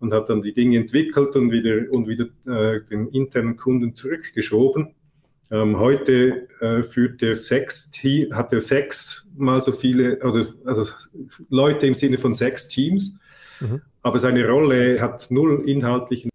und 0.00 0.12
hat 0.12 0.28
dann 0.28 0.42
die 0.42 0.52
Dinge 0.52 0.76
entwickelt 0.76 1.34
und 1.34 1.50
wieder, 1.50 1.90
und 1.92 2.06
wieder 2.06 2.26
äh, 2.46 2.82
den 2.82 3.08
internen 3.08 3.56
Kunden 3.56 3.94
zurückgeschoben. 3.94 4.94
Ähm, 5.50 5.78
heute 5.78 6.48
äh, 6.60 6.82
führt 6.82 7.22
er 7.22 7.36
sechs, 7.36 7.90
hat 8.32 8.52
er 8.52 8.60
sechsmal 8.60 9.62
so 9.62 9.72
viele, 9.72 10.18
also, 10.20 10.44
also 10.64 10.92
Leute 11.48 11.86
im 11.86 11.94
Sinne 11.94 12.18
von 12.18 12.34
sechs 12.34 12.68
Teams, 12.68 13.18
mhm. 13.60 13.80
aber 14.02 14.18
seine 14.18 14.46
Rolle 14.46 15.00
hat 15.00 15.30
null 15.30 15.62
inhaltlichen 15.66 16.30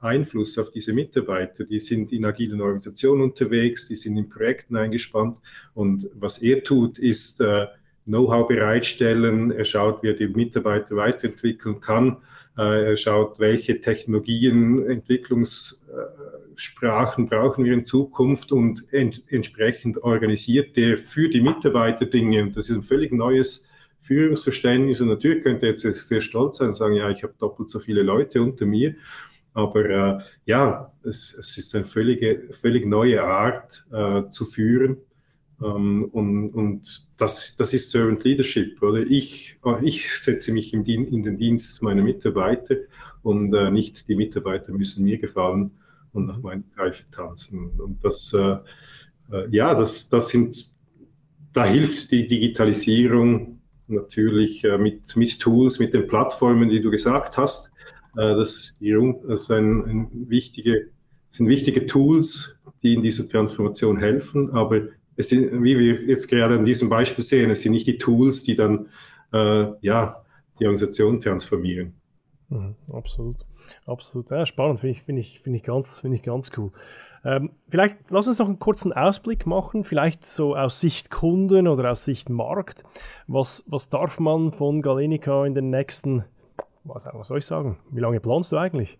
Einfluss 0.00 0.58
auf 0.58 0.70
diese 0.70 0.92
Mitarbeiter. 0.92 1.64
Die 1.64 1.78
sind 1.78 2.12
in 2.12 2.24
agilen 2.24 2.60
Organisationen 2.60 3.22
unterwegs, 3.22 3.88
die 3.88 3.94
sind 3.94 4.16
in 4.16 4.28
Projekten 4.28 4.76
eingespannt 4.76 5.38
und 5.74 6.08
was 6.14 6.42
er 6.42 6.62
tut, 6.62 6.98
ist 6.98 7.40
äh, 7.40 7.66
Know-how 8.04 8.48
bereitstellen. 8.48 9.52
Er 9.52 9.64
schaut, 9.64 10.02
wie 10.02 10.08
er 10.08 10.14
die 10.14 10.28
Mitarbeiter 10.28 10.96
weiterentwickeln 10.96 11.80
kann. 11.80 12.18
Äh, 12.58 12.90
er 12.90 12.96
schaut, 12.96 13.38
welche 13.38 13.80
Technologien, 13.80 14.84
Entwicklungssprachen 14.86 17.26
brauchen 17.26 17.64
wir 17.64 17.74
in 17.74 17.84
Zukunft 17.84 18.50
und 18.52 18.92
ent 18.92 19.22
entsprechend 19.28 20.02
organisiert 20.02 20.76
er 20.76 20.98
für 20.98 21.28
die 21.28 21.40
Mitarbeiter 21.40 22.06
Dinge. 22.06 22.42
Und 22.42 22.56
das 22.56 22.68
ist 22.68 22.76
ein 22.76 22.82
völlig 22.82 23.12
neues 23.12 23.68
Führungsverständnis. 24.00 25.00
Und 25.00 25.08
natürlich 25.08 25.42
könnte 25.42 25.66
er 25.66 25.72
jetzt 25.72 25.82
sehr 25.82 26.20
stolz 26.20 26.58
sein 26.58 26.68
und 26.68 26.74
sagen, 26.74 26.94
ja, 26.94 27.10
ich 27.10 27.22
habe 27.22 27.34
doppelt 27.38 27.70
so 27.70 27.78
viele 27.78 28.02
Leute 28.02 28.42
unter 28.42 28.66
mir. 28.66 28.94
Aber 29.52 29.84
äh, 29.84 30.18
ja, 30.44 30.92
es, 31.02 31.34
es, 31.34 31.56
ist 31.58 31.74
eine 31.74 31.84
völlige, 31.84 32.48
völlig 32.52 32.86
neue 32.86 33.22
Art 33.22 33.84
äh, 33.92 34.28
zu 34.28 34.44
führen. 34.44 34.98
Ähm, 35.62 36.04
und 36.12 36.50
und 36.50 37.08
das, 37.16 37.56
das 37.56 37.74
ist 37.74 37.90
Servant 37.90 38.24
Leadership. 38.24 38.80
Oder? 38.82 39.00
Ich, 39.00 39.58
äh, 39.64 39.84
ich 39.84 40.08
setze 40.18 40.52
mich 40.52 40.72
in, 40.72 40.84
in 40.84 41.22
den 41.22 41.36
Dienst 41.36 41.82
meiner 41.82 42.02
Mitarbeiter 42.02 42.76
und 43.22 43.52
äh, 43.54 43.70
nicht 43.70 44.08
die 44.08 44.14
Mitarbeiter 44.14 44.72
müssen 44.72 45.04
mir 45.04 45.18
gefallen 45.18 45.72
und 46.12 46.26
nach 46.26 46.38
meinen 46.38 46.64
Pfeife 46.64 47.04
tanzen. 47.10 47.70
Und 47.78 48.04
das, 48.04 48.32
äh, 48.32 48.56
äh, 49.32 49.48
ja, 49.50 49.74
das, 49.74 50.08
das 50.08 50.28
sind, 50.28 50.72
da 51.52 51.64
hilft 51.64 52.10
die 52.12 52.26
Digitalisierung 52.26 53.60
natürlich 53.88 54.64
mit, 54.78 55.16
mit 55.16 55.40
Tools, 55.40 55.80
mit 55.80 55.92
den 55.92 56.06
Plattformen, 56.06 56.68
die 56.68 56.80
du 56.80 56.92
gesagt 56.92 57.36
hast. 57.36 57.72
Äh, 58.16 58.34
das, 58.34 58.76
sind, 58.78 60.08
wichtige, 60.28 60.88
sind 61.30 61.48
wichtige 61.48 61.86
Tools, 61.86 62.56
die 62.82 62.94
in 62.94 63.02
dieser 63.02 63.28
Transformation 63.28 63.98
helfen, 63.98 64.50
aber 64.50 64.82
es 65.16 65.28
sind, 65.28 65.62
wie 65.62 65.78
wir 65.78 66.02
jetzt 66.02 66.28
gerade 66.28 66.54
an 66.54 66.64
diesem 66.64 66.88
Beispiel 66.88 67.24
sehen, 67.24 67.50
es 67.50 67.60
sind 67.60 67.72
nicht 67.72 67.86
die 67.86 67.98
Tools, 67.98 68.42
die 68.42 68.56
dann 68.56 68.88
äh, 69.32 69.66
ja, 69.80 70.24
die 70.58 70.64
Organisation 70.64 71.20
transformieren. 71.20 71.94
Mhm, 72.48 72.74
absolut, 72.92 73.36
absolut. 73.86 74.30
Ja, 74.30 74.44
spannend, 74.44 74.80
finde 74.80 74.92
ich, 74.92 75.02
find 75.02 75.18
ich, 75.18 75.40
find 75.40 75.56
ich, 75.56 75.62
ganz, 75.62 76.00
find 76.00 76.14
ich 76.14 76.22
ganz 76.22 76.50
cool. 76.56 76.72
Ähm, 77.22 77.50
vielleicht 77.68 77.98
lass 78.08 78.28
uns 78.28 78.38
noch 78.38 78.48
einen 78.48 78.58
kurzen 78.58 78.92
Ausblick 78.92 79.46
machen, 79.46 79.84
vielleicht 79.84 80.26
so 80.26 80.56
aus 80.56 80.80
Sicht 80.80 81.10
Kunden 81.10 81.68
oder 81.68 81.90
aus 81.90 82.04
Sicht 82.04 82.30
Markt. 82.30 82.82
Was, 83.26 83.64
was 83.68 83.88
darf 83.88 84.18
man 84.18 84.52
von 84.52 84.80
Galenica 84.80 85.44
in 85.44 85.52
den 85.52 85.70
nächsten 85.70 86.24
was, 86.84 87.08
was 87.12 87.28
soll 87.28 87.38
ich 87.38 87.46
sagen? 87.46 87.78
Wie 87.90 88.00
lange 88.00 88.20
planst 88.20 88.52
du 88.52 88.56
eigentlich? 88.56 88.98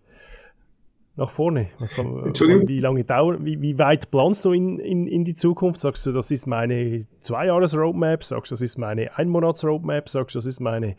Nach 1.17 1.29
vorne? 1.29 1.69
Was, 1.79 1.97
wie, 1.99 2.79
lange 2.79 3.03
dauert, 3.03 3.43
wie, 3.43 3.61
wie 3.61 3.77
weit 3.77 4.11
planst 4.11 4.45
du 4.45 4.53
in, 4.53 4.79
in, 4.79 5.07
in 5.07 5.23
die 5.23 5.35
Zukunft? 5.35 5.79
Sagst 5.79 6.05
du, 6.05 6.11
das 6.11 6.31
ist 6.31 6.47
meine 6.47 7.05
Zwei-Jahres-Roadmap? 7.19 8.23
Sagst 8.23 8.51
du, 8.51 8.53
das 8.53 8.61
ist 8.61 8.77
meine 8.77 9.17
Einmonats-Roadmap? 9.17 10.07
Sagst 10.09 10.35
du, 10.35 10.39
das 10.39 10.45
ist 10.45 10.61
meine 10.61 10.95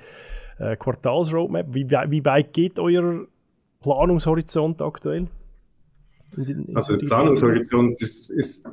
äh, 0.58 0.76
Quartals-Roadmap? 0.76 1.66
Wie, 1.70 1.88
wie 1.88 2.24
weit 2.24 2.52
geht 2.52 2.78
euer 2.78 3.26
Planungshorizont 3.80 4.82
aktuell? 4.82 5.28
In 6.36 6.44
in 6.44 6.76
also 6.76 6.96
der 6.96 7.06
Planungshorizont 7.06 8.00
ist, 8.00 8.30
ist, 8.30 8.66
ist, 8.66 8.70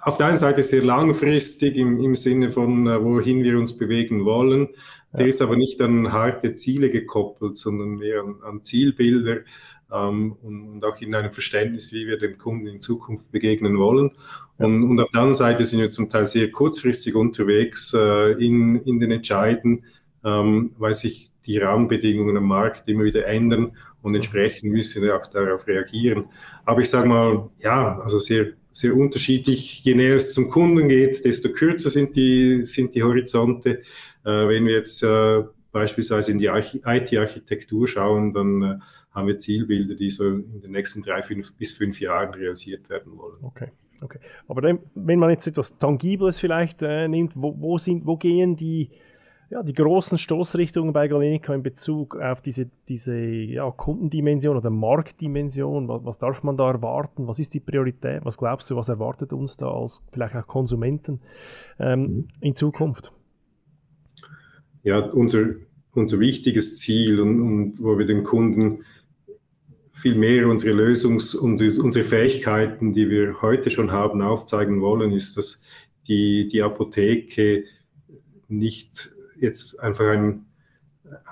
auf 0.00 0.16
der 0.16 0.26
einen 0.26 0.36
Seite 0.36 0.62
sehr 0.62 0.82
langfristig 0.82 1.76
im, 1.76 2.00
im 2.00 2.14
Sinne 2.14 2.50
von, 2.50 2.86
äh, 2.86 3.02
wohin 3.02 3.42
wir 3.42 3.58
uns 3.58 3.76
bewegen 3.76 4.24
wollen. 4.24 4.68
Der 5.12 5.26
ist 5.26 5.42
aber 5.42 5.56
nicht 5.56 5.80
an 5.80 6.12
harte 6.12 6.54
Ziele 6.54 6.90
gekoppelt, 6.90 7.56
sondern 7.56 7.96
mehr 7.96 8.22
an, 8.22 8.36
an 8.42 8.62
Zielbilder 8.62 9.38
ähm, 9.92 10.36
und, 10.42 10.84
auch 10.84 11.00
in 11.00 11.14
einem 11.14 11.32
Verständnis, 11.32 11.92
wie 11.92 12.06
wir 12.06 12.18
dem 12.18 12.38
Kunden 12.38 12.66
in 12.66 12.80
Zukunft 12.80 13.30
begegnen 13.30 13.78
wollen. 13.78 14.12
Und, 14.58 14.84
und 14.84 15.00
auf 15.00 15.10
der 15.10 15.20
anderen 15.20 15.34
Seite 15.34 15.64
sind 15.64 15.80
wir 15.80 15.90
zum 15.90 16.08
Teil 16.08 16.26
sehr 16.26 16.50
kurzfristig 16.50 17.14
unterwegs 17.14 17.92
äh, 17.94 18.32
in, 18.32 18.76
in 18.76 19.00
den 19.00 19.10
Entscheiden, 19.10 19.84
ähm, 20.24 20.72
weil 20.78 20.94
sich 20.94 21.32
die 21.46 21.58
Rahmenbedingungen 21.58 22.36
am 22.36 22.46
Markt 22.46 22.88
immer 22.88 23.04
wieder 23.04 23.26
ändern 23.26 23.76
und 24.02 24.14
entsprechend 24.14 24.72
müssen 24.72 25.02
wir 25.02 25.16
auch 25.16 25.26
darauf 25.26 25.66
reagieren. 25.66 26.26
Aber 26.64 26.80
ich 26.80 26.90
sage 26.90 27.08
mal, 27.08 27.50
ja, 27.58 27.98
also 28.00 28.18
sehr, 28.18 28.52
sehr 28.72 28.96
unterschiedlich. 28.96 29.84
Je 29.84 29.94
näher 29.94 30.16
es 30.16 30.32
zum 30.32 30.48
Kunden 30.48 30.88
geht, 30.88 31.24
desto 31.24 31.50
kürzer 31.50 31.90
sind 31.90 32.16
die, 32.16 32.62
sind 32.62 32.94
die 32.94 33.02
Horizonte. 33.02 33.82
Äh, 34.24 34.48
wenn 34.48 34.66
wir 34.66 34.74
jetzt 34.74 35.02
äh, 35.02 35.42
beispielsweise 35.72 36.32
in 36.32 36.38
die 36.38 36.46
IT-Architektur 36.46 37.88
schauen, 37.88 38.32
dann 38.32 38.62
äh, 38.62 38.78
haben 39.12 39.26
wir 39.26 39.38
Zielbilder, 39.38 39.94
die 39.94 40.10
so 40.10 40.28
in 40.28 40.60
den 40.60 40.72
nächsten 40.72 41.02
drei 41.02 41.22
fünf, 41.22 41.54
bis 41.54 41.72
fünf 41.72 42.00
Jahren 42.00 42.32
realisiert 42.34 42.88
werden 42.88 43.16
wollen. 43.16 43.38
Okay. 43.42 43.68
Okay. 44.02 44.18
Aber 44.48 44.78
wenn 44.94 45.18
man 45.18 45.28
jetzt 45.28 45.46
etwas 45.46 45.76
Tangibles 45.76 46.38
vielleicht 46.38 46.80
äh, 46.80 47.06
nimmt, 47.06 47.32
wo, 47.34 47.54
wo, 47.58 47.76
sind, 47.76 48.06
wo 48.06 48.16
gehen 48.16 48.56
die, 48.56 48.88
ja, 49.50 49.64
die 49.64 49.74
großen 49.74 50.16
Stoßrichtungen 50.16 50.92
bei 50.92 51.08
Galenica 51.08 51.52
in 51.52 51.64
Bezug 51.64 52.16
auf 52.16 52.40
diese, 52.40 52.70
diese 52.88 53.18
ja, 53.18 53.68
Kundendimension 53.70 54.56
oder 54.56 54.70
Marktdimension? 54.70 55.88
Was, 55.88 56.04
was, 56.04 56.18
darf 56.18 56.44
man 56.44 56.56
da 56.56 56.70
erwarten? 56.70 57.26
Was 57.26 57.40
ist 57.40 57.52
die 57.54 57.60
Priorität? 57.60 58.24
Was 58.24 58.38
glaubst 58.38 58.70
du, 58.70 58.76
was 58.76 58.88
erwartet 58.88 59.32
uns 59.32 59.56
da 59.56 59.68
als 59.68 60.02
vielleicht 60.12 60.36
auch 60.36 60.46
Konsumenten 60.46 61.20
ähm, 61.80 62.00
mhm. 62.00 62.28
in 62.40 62.54
Zukunft? 62.54 63.10
Ja, 64.84 65.00
unser, 65.00 65.56
unser 65.92 66.20
wichtiges 66.20 66.76
Ziel 66.76 67.20
und, 67.20 67.40
und 67.40 67.82
wo 67.82 67.98
wir 67.98 68.06
den 68.06 68.22
Kunden 68.22 68.84
viel 69.90 70.14
mehr 70.14 70.46
unsere 70.46 70.76
Lösungs- 70.76 71.36
und 71.36 71.60
unsere 71.60 72.04
Fähigkeiten, 72.04 72.92
die 72.92 73.10
wir 73.10 73.42
heute 73.42 73.68
schon 73.68 73.90
haben, 73.90 74.22
aufzeigen 74.22 74.80
wollen, 74.80 75.10
ist, 75.10 75.36
dass 75.36 75.62
die, 76.06 76.46
die 76.46 76.62
Apotheke 76.62 77.64
nicht 78.48 79.10
jetzt 79.40 79.80
einfach 79.80 80.06
ein, 80.06 80.46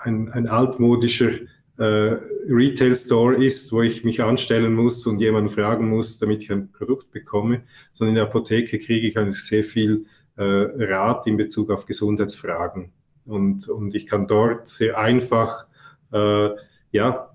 ein, 0.03 0.29
ein 0.31 0.47
altmodischer 0.49 1.31
äh, 1.79 2.17
Retail-Store 2.49 3.37
ist, 3.37 3.73
wo 3.73 3.83
ich 3.83 4.05
mich 4.05 4.23
anstellen 4.23 4.75
muss 4.75 5.07
und 5.07 5.21
jemanden 5.21 5.49
fragen 5.51 5.89
muss, 5.89 6.19
damit 6.19 6.43
ich 6.43 6.53
ein 6.53 6.73
Produkt 6.73 7.11
bekomme, 7.13 7.63
sondern 7.93 8.11
in 8.11 8.15
der 8.17 8.25
Apotheke 8.25 8.79
kriege 8.79 9.09
ich 9.09 9.17
eigentlich 9.17 9.43
sehr 9.45 9.63
viel 9.63 10.07
äh, 10.37 10.43
Rat 10.43 11.27
in 11.27 11.37
Bezug 11.37 11.71
auf 11.71 11.87
Gesundheitsfragen. 11.87 12.91
Und, 13.27 13.69
und 13.69 13.95
ich 13.95 14.07
kann 14.07 14.27
dort 14.27 14.69
sehr 14.69 14.99
einfach 14.99 15.67
äh, 16.13 16.51
ja, 16.91 17.33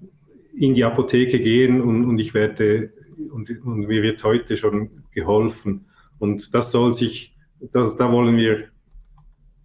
in 0.55 0.73
die 0.73 0.83
Apotheke 0.83 1.39
gehen 1.39 1.81
und, 1.81 2.05
und 2.05 2.19
ich 2.19 2.33
werde 2.33 2.91
und, 3.31 3.49
und 3.63 3.87
mir 3.87 4.03
wird 4.03 4.23
heute 4.23 4.57
schon 4.57 5.03
geholfen. 5.11 5.85
Und 6.19 6.53
das 6.53 6.71
soll 6.71 6.93
sich, 6.93 7.35
das, 7.71 7.95
da 7.95 8.11
wollen 8.11 8.37
wir 8.37 8.69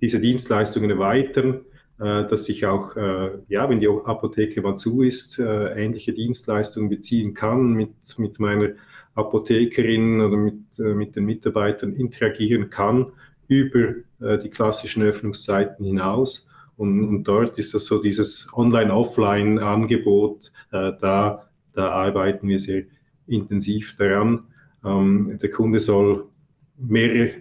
diese 0.01 0.21
Dienstleistungen 0.21 0.91
erweitern, 0.91 1.61
äh, 1.99 2.27
dass 2.27 2.49
ich 2.49 2.65
auch, 2.65 2.95
äh, 2.97 3.31
ja, 3.49 3.69
wenn 3.69 3.81
die 3.81 3.89
Apotheke 3.89 4.63
mal 4.63 4.77
zu 4.77 5.03
ist, 5.03 5.41
äh, 5.41 5.85
ähnliche 5.85 6.13
Dienstleistungen 6.13 6.89
beziehen 6.89 7.35
kann, 7.35 7.73
mit, 7.73 7.91
mit 8.19 8.39
meiner 8.39 8.71
Apothekerin 9.15 10.21
oder 10.21 10.37
mit, 10.37 10.79
mit 10.79 11.17
den 11.17 11.25
Mitarbeitern 11.25 11.93
interagieren 11.93 12.71
kann 12.71 13.07
über 13.49 13.95
die 14.21 14.49
klassischen 14.49 15.03
Öffnungszeiten 15.03 15.85
hinaus. 15.85 16.47
Und, 16.77 17.09
und, 17.09 17.25
dort 17.25 17.59
ist 17.59 17.75
das 17.75 17.87
so 17.87 18.01
dieses 18.01 18.49
Online-Offline-Angebot, 18.55 20.53
da, 20.71 21.49
da 21.73 21.91
arbeiten 21.91 22.47
wir 22.47 22.61
sehr 22.61 22.85
intensiv 23.27 23.97
daran. 23.97 24.45
Ähm, 24.85 25.37
der 25.43 25.51
Kunde 25.51 25.81
soll 25.81 26.27
mehrere 26.77 27.33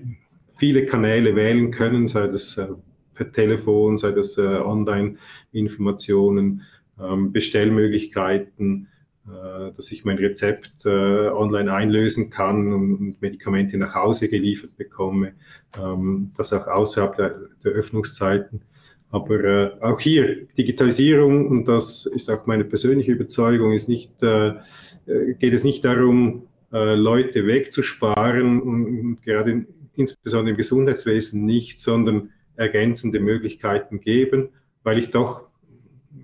viele 0.58 0.86
Kanäle 0.86 1.36
wählen 1.36 1.72
können, 1.72 2.08
sei 2.08 2.28
das 2.28 2.56
äh, 2.58 2.68
per 3.14 3.32
Telefon, 3.32 3.98
sei 3.98 4.12
das 4.12 4.38
äh, 4.38 4.42
Online-Informationen, 4.42 6.64
ähm, 7.00 7.32
Bestellmöglichkeiten, 7.32 8.90
äh, 9.28 9.72
dass 9.76 9.92
ich 9.92 10.04
mein 10.06 10.18
Rezept 10.18 10.86
online 10.86 11.74
einlösen 11.74 12.30
kann 12.30 12.72
und, 12.74 13.22
Medikamente 13.22 13.78
nach 13.78 13.96
Hause 13.96 14.28
geliefert 14.30 14.78
bekomme, 14.78 15.34
ähm, 15.82 16.32
das 16.38 16.54
auch 16.54 16.68
außerhalb 16.68 17.16
der, 17.16 17.36
Öffnungszeiten. 17.64 18.62
Aber 19.10 19.78
auch 19.82 20.00
hier 20.02 20.48
Digitalisierung, 20.58 21.48
und 21.48 21.66
das 21.66 22.06
ist 22.06 22.30
auch 22.30 22.46
meine 22.46 22.66
persönliche 22.66 23.14
Überzeugung, 23.14 23.72
ist 23.72 23.88
nicht, 23.88 24.12
geht 24.20 25.54
es 25.54 25.64
nicht 25.64 25.86
darum, 25.86 26.44
Leute 26.72 27.48
wegzusparen 27.48 28.62
und, 28.62 29.22
gerade 29.22 29.66
insbesondere 29.98 30.52
im 30.52 30.58
Gesundheitswesen 30.58 31.46
nicht, 31.46 31.80
sondern 31.80 32.32
ergänzende 32.56 33.20
Möglichkeiten 33.20 34.00
geben, 34.00 34.50
weil 34.84 34.98
ich 34.98 35.12
doch, 35.12 35.50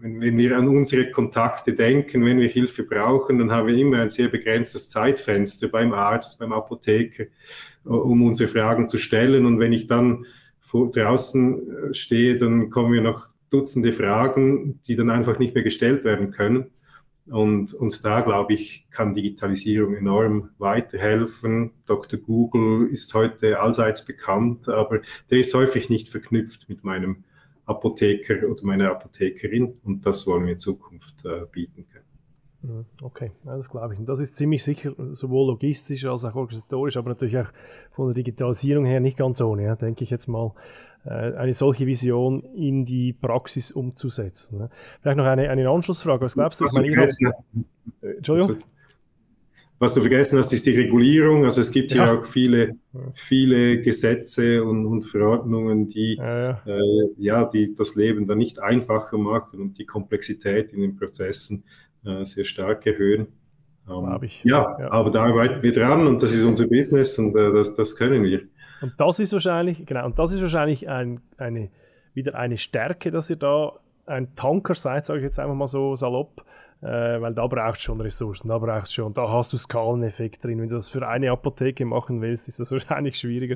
wenn, 0.01 0.37
wir 0.37 0.57
an 0.57 0.67
unsere 0.67 1.11
Kontakte 1.11 1.73
denken, 1.73 2.25
wenn 2.25 2.39
wir 2.39 2.47
Hilfe 2.47 2.83
brauchen, 2.83 3.39
dann 3.39 3.51
haben 3.51 3.67
wir 3.67 3.77
immer 3.77 3.99
ein 3.99 4.09
sehr 4.09 4.27
begrenztes 4.27 4.89
Zeitfenster 4.89 5.67
beim 5.67 5.93
Arzt, 5.93 6.39
beim 6.39 6.51
Apotheker, 6.51 7.25
um 7.83 8.23
unsere 8.23 8.49
Fragen 8.49 8.89
zu 8.89 8.97
stellen. 8.97 9.45
Und 9.45 9.59
wenn 9.59 9.73
ich 9.73 9.87
dann 9.87 10.25
draußen 10.71 11.91
äh, 11.91 11.93
stehe, 11.93 12.37
dann 12.37 12.69
kommen 12.69 12.93
wir 12.93 13.01
noch 13.01 13.29
Dutzende 13.49 13.91
Fragen, 13.91 14.79
die 14.87 14.95
dann 14.95 15.11
einfach 15.11 15.37
nicht 15.37 15.53
mehr 15.53 15.63
gestellt 15.63 16.03
werden 16.05 16.31
können. 16.31 16.71
Und, 17.27 17.73
und 17.73 18.03
da, 18.03 18.21
glaube 18.21 18.53
ich, 18.53 18.87
kann 18.91 19.13
Digitalisierung 19.13 19.95
enorm 19.95 20.49
weiterhelfen. 20.57 21.71
Dr. 21.85 22.19
Google 22.19 22.87
ist 22.87 23.13
heute 23.13 23.59
allseits 23.59 24.05
bekannt, 24.05 24.67
aber 24.67 24.99
der 25.29 25.39
ist 25.39 25.53
häufig 25.53 25.89
nicht 25.89 26.09
verknüpft 26.09 26.67
mit 26.67 26.83
meinem 26.83 27.23
Apotheker 27.65 28.49
oder 28.49 28.63
meiner 28.65 28.91
Apothekerin. 28.91 29.79
Und 29.83 30.05
das 30.05 30.27
wollen 30.27 30.45
wir 30.45 30.53
in 30.53 30.59
Zukunft 30.59 31.15
äh, 31.23 31.45
bieten 31.49 31.85
können. 31.87 32.03
Mhm, 32.63 32.85
okay, 33.01 33.31
das 33.43 33.69
glaube 33.69 33.93
ich. 33.93 33.99
Und 33.99 34.07
das 34.07 34.19
ist 34.19 34.35
ziemlich 34.35 34.63
sicher 34.63 34.93
sowohl 35.11 35.47
logistisch 35.47 36.05
als 36.05 36.23
auch 36.25 36.35
organisatorisch, 36.35 36.97
aber 36.97 37.09
natürlich 37.09 37.37
auch 37.37 37.51
von 37.91 38.07
der 38.07 38.15
Digitalisierung 38.15 38.85
her 38.85 38.99
nicht 38.99 39.17
ganz 39.17 39.41
ohne, 39.41 39.63
ja, 39.63 39.75
denke 39.75 40.03
ich 40.03 40.09
jetzt 40.09 40.27
mal. 40.27 40.53
Äh, 41.05 41.35
eine 41.35 41.51
solche 41.51 41.85
Vision 41.85 42.43
in 42.55 42.85
die 42.85 43.11
Praxis 43.11 43.71
umzusetzen. 43.71 44.57
Ne? 44.57 44.69
Vielleicht 45.01 45.17
noch 45.17 45.25
eine, 45.25 45.49
eine 45.49 45.69
Anschlussfrage. 45.69 46.23
Was 46.23 46.35
glaubst 46.35 46.61
du? 46.61 46.65
Was, 46.65 46.73
meine, 46.73 46.95
du 46.95 48.07
äh, 48.07 48.15
Entschuldigung? 48.17 48.63
Was 49.79 49.95
du 49.95 50.01
vergessen 50.01 50.39
hast, 50.39 50.53
ist 50.53 50.65
die 50.65 50.71
Regulierung. 50.71 51.43
Also 51.43 51.59
es 51.59 51.71
gibt 51.71 51.91
ja. 51.91 52.05
hier 52.05 52.13
auch 52.13 52.25
viele, 52.25 52.77
viele 53.15 53.81
Gesetze 53.81 54.63
und, 54.63 54.85
und 54.85 55.03
Verordnungen, 55.03 55.89
die 55.89 56.15
ja, 56.15 56.51
ja. 56.51 56.61
Äh, 56.65 57.09
ja, 57.17 57.43
die 57.43 57.75
das 57.75 57.95
Leben 57.95 58.25
dann 58.25 58.37
nicht 58.37 58.59
einfacher 58.59 59.17
machen 59.17 59.59
und 59.59 59.77
die 59.77 59.85
Komplexität 59.85 60.71
in 60.71 60.79
den 60.79 60.95
Prozessen 60.95 61.65
äh, 62.05 62.23
sehr 62.23 62.45
stark 62.45 62.85
erhöhen. 62.85 63.27
Ähm, 63.89 64.29
ja, 64.43 64.77
ja, 64.79 64.89
aber 64.89 65.11
da 65.11 65.25
arbeiten 65.25 65.61
wir 65.61 65.73
dran 65.73 66.07
und 66.07 66.23
das 66.23 66.31
ist 66.31 66.43
unser 66.43 66.67
Business 66.67 67.19
und 67.19 67.35
äh, 67.35 67.51
das, 67.51 67.75
das 67.75 67.97
können 67.97 68.23
wir. 68.23 68.43
Und 68.83 68.95
das 68.97 69.17
ist 69.19 69.31
wahrscheinlich, 69.31 69.85
genau, 69.85 70.05
und 70.05 70.19
das 70.19 70.33
ist 70.33 70.41
wahrscheinlich 70.41 70.89
ein, 70.89 71.21
eine, 71.37 71.69
wieder 72.13 72.35
eine 72.35 72.57
Stärke, 72.57 73.11
dass 73.11 73.29
ihr 73.29 73.37
da 73.37 73.79
ein 74.05 74.35
Tanker 74.35 74.73
seid, 74.73 75.05
sage 75.05 75.19
ich 75.19 75.23
jetzt 75.23 75.39
einfach 75.39 75.55
mal 75.55 75.67
so 75.67 75.95
salopp, 75.95 76.43
äh, 76.81 77.21
weil 77.21 77.33
da 77.33 77.47
brauchst 77.47 77.79
du 77.79 77.85
schon 77.85 78.01
Ressourcen, 78.01 78.49
da 78.49 78.57
brauchst 78.57 78.93
schon, 78.93 79.13
da 79.13 79.31
hast 79.31 79.53
du 79.53 79.57
Skaleneffekt 79.57 80.43
drin. 80.43 80.59
Wenn 80.59 80.67
du 80.67 80.75
das 80.75 80.89
für 80.89 81.07
eine 81.07 81.31
Apotheke 81.31 81.85
machen 81.85 82.21
willst, 82.21 82.49
ist 82.49 82.59
das 82.59 82.71
wahrscheinlich 82.73 83.17
schwieriger, 83.17 83.55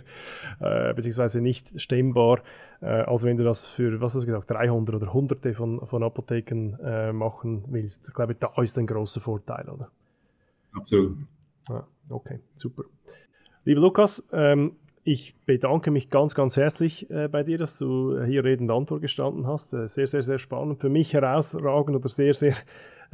äh, 0.62 0.94
beziehungsweise 0.94 1.42
nicht 1.42 1.82
stemmbar, 1.82 2.40
äh, 2.80 2.86
als 2.86 3.26
wenn 3.26 3.36
du 3.36 3.44
das 3.44 3.66
für, 3.66 4.00
was 4.00 4.16
hast 4.16 4.22
du 4.22 4.28
gesagt, 4.28 4.50
300 4.50 4.96
oder 4.96 5.14
hunderte 5.14 5.54
von, 5.54 5.86
von 5.86 6.04
Apotheken 6.04 6.78
äh, 6.82 7.12
machen 7.12 7.66
willst. 7.68 8.08
Ich 8.08 8.16
glaube, 8.16 8.34
da 8.34 8.54
ist 8.62 8.80
ein 8.80 8.88
großer 8.88 9.20
Vorteil, 9.20 9.68
oder? 9.68 9.92
Absolut. 10.72 11.18
Ja, 11.68 11.86
okay, 12.12 12.40
super. 12.56 12.84
Lieber 13.66 13.82
Lukas, 13.82 14.26
ähm, 14.32 14.78
ich 15.08 15.36
bedanke 15.46 15.90
mich 15.90 16.10
ganz, 16.10 16.36
ganz 16.36 16.58
herzlich 16.58 17.10
äh, 17.10 17.30
bei 17.30 17.42
dir, 17.44 17.58
dass 17.58 17.78
du 17.78 18.22
hier 18.24 18.44
Reden 18.44 18.70
und 18.70 18.76
Antwort 18.76 19.02
gestanden 19.02 19.48
hast. 19.48 19.74
Äh, 19.74 19.88
sehr, 19.88 20.06
sehr, 20.06 20.22
sehr 20.22 20.38
spannend. 20.38 20.82
Für 20.82 20.90
mich 20.90 21.14
herausragend 21.14 21.96
oder 21.96 22.10
sehr, 22.10 22.34
sehr 22.34 22.56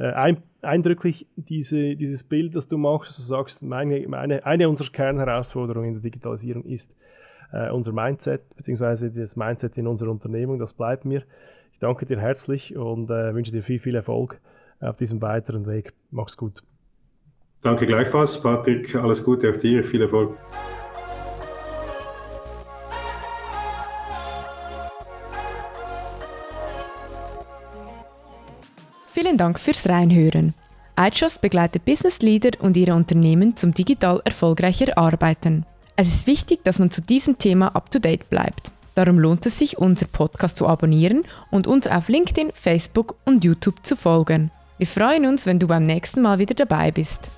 äh, 0.00 0.10
ein, 0.10 0.42
eindrücklich 0.60 1.28
diese, 1.36 1.94
dieses 1.94 2.24
Bild, 2.24 2.56
das 2.56 2.66
du 2.66 2.78
machst. 2.78 3.16
Du 3.16 3.22
sagst, 3.22 3.62
meine, 3.62 4.08
meine, 4.08 4.44
eine 4.44 4.68
unserer 4.68 4.90
Kernherausforderungen 4.90 5.90
in 5.90 5.94
der 5.94 6.02
Digitalisierung 6.02 6.64
ist 6.64 6.96
äh, 7.52 7.70
unser 7.70 7.92
Mindset, 7.92 8.42
beziehungsweise 8.56 9.12
das 9.12 9.36
Mindset 9.36 9.78
in 9.78 9.86
unserer 9.86 10.10
Unternehmung. 10.10 10.58
Das 10.58 10.74
bleibt 10.74 11.04
mir. 11.04 11.22
Ich 11.70 11.78
danke 11.78 12.06
dir 12.06 12.18
herzlich 12.18 12.76
und 12.76 13.08
äh, 13.08 13.32
wünsche 13.36 13.52
dir 13.52 13.62
viel, 13.62 13.78
viel 13.78 13.94
Erfolg 13.94 14.40
auf 14.80 14.96
diesem 14.96 15.22
weiteren 15.22 15.64
Weg. 15.68 15.92
Mach's 16.10 16.36
gut. 16.36 16.60
Danke 17.62 17.86
gleichfalls, 17.86 18.42
Patrick. 18.42 18.96
Alles 18.96 19.22
Gute 19.22 19.48
auch 19.52 19.56
dir. 19.56 19.84
Viel 19.84 20.02
Erfolg. 20.02 20.36
Vielen 29.34 29.46
Dank 29.46 29.58
fürs 29.58 29.88
Reinhören. 29.88 30.54
iTrust 30.96 31.40
begleitet 31.40 31.84
Business 31.84 32.20
Leader 32.20 32.50
und 32.60 32.76
ihre 32.76 32.94
Unternehmen 32.94 33.56
zum 33.56 33.74
digital 33.74 34.22
erfolgreicher 34.24 34.96
Arbeiten. 34.96 35.66
Es 35.96 36.06
ist 36.06 36.28
wichtig, 36.28 36.62
dass 36.62 36.78
man 36.78 36.92
zu 36.92 37.02
diesem 37.02 37.36
Thema 37.36 37.74
up-to-date 37.74 38.30
bleibt. 38.30 38.70
Darum 38.94 39.18
lohnt 39.18 39.44
es 39.44 39.58
sich, 39.58 39.76
unser 39.76 40.06
Podcast 40.06 40.58
zu 40.58 40.68
abonnieren 40.68 41.24
und 41.50 41.66
uns 41.66 41.88
auf 41.88 42.08
LinkedIn, 42.08 42.52
Facebook 42.54 43.16
und 43.24 43.44
YouTube 43.44 43.84
zu 43.84 43.96
folgen. 43.96 44.52
Wir 44.78 44.86
freuen 44.86 45.26
uns, 45.26 45.46
wenn 45.46 45.58
du 45.58 45.66
beim 45.66 45.84
nächsten 45.84 46.22
Mal 46.22 46.38
wieder 46.38 46.54
dabei 46.54 46.92
bist. 46.92 47.32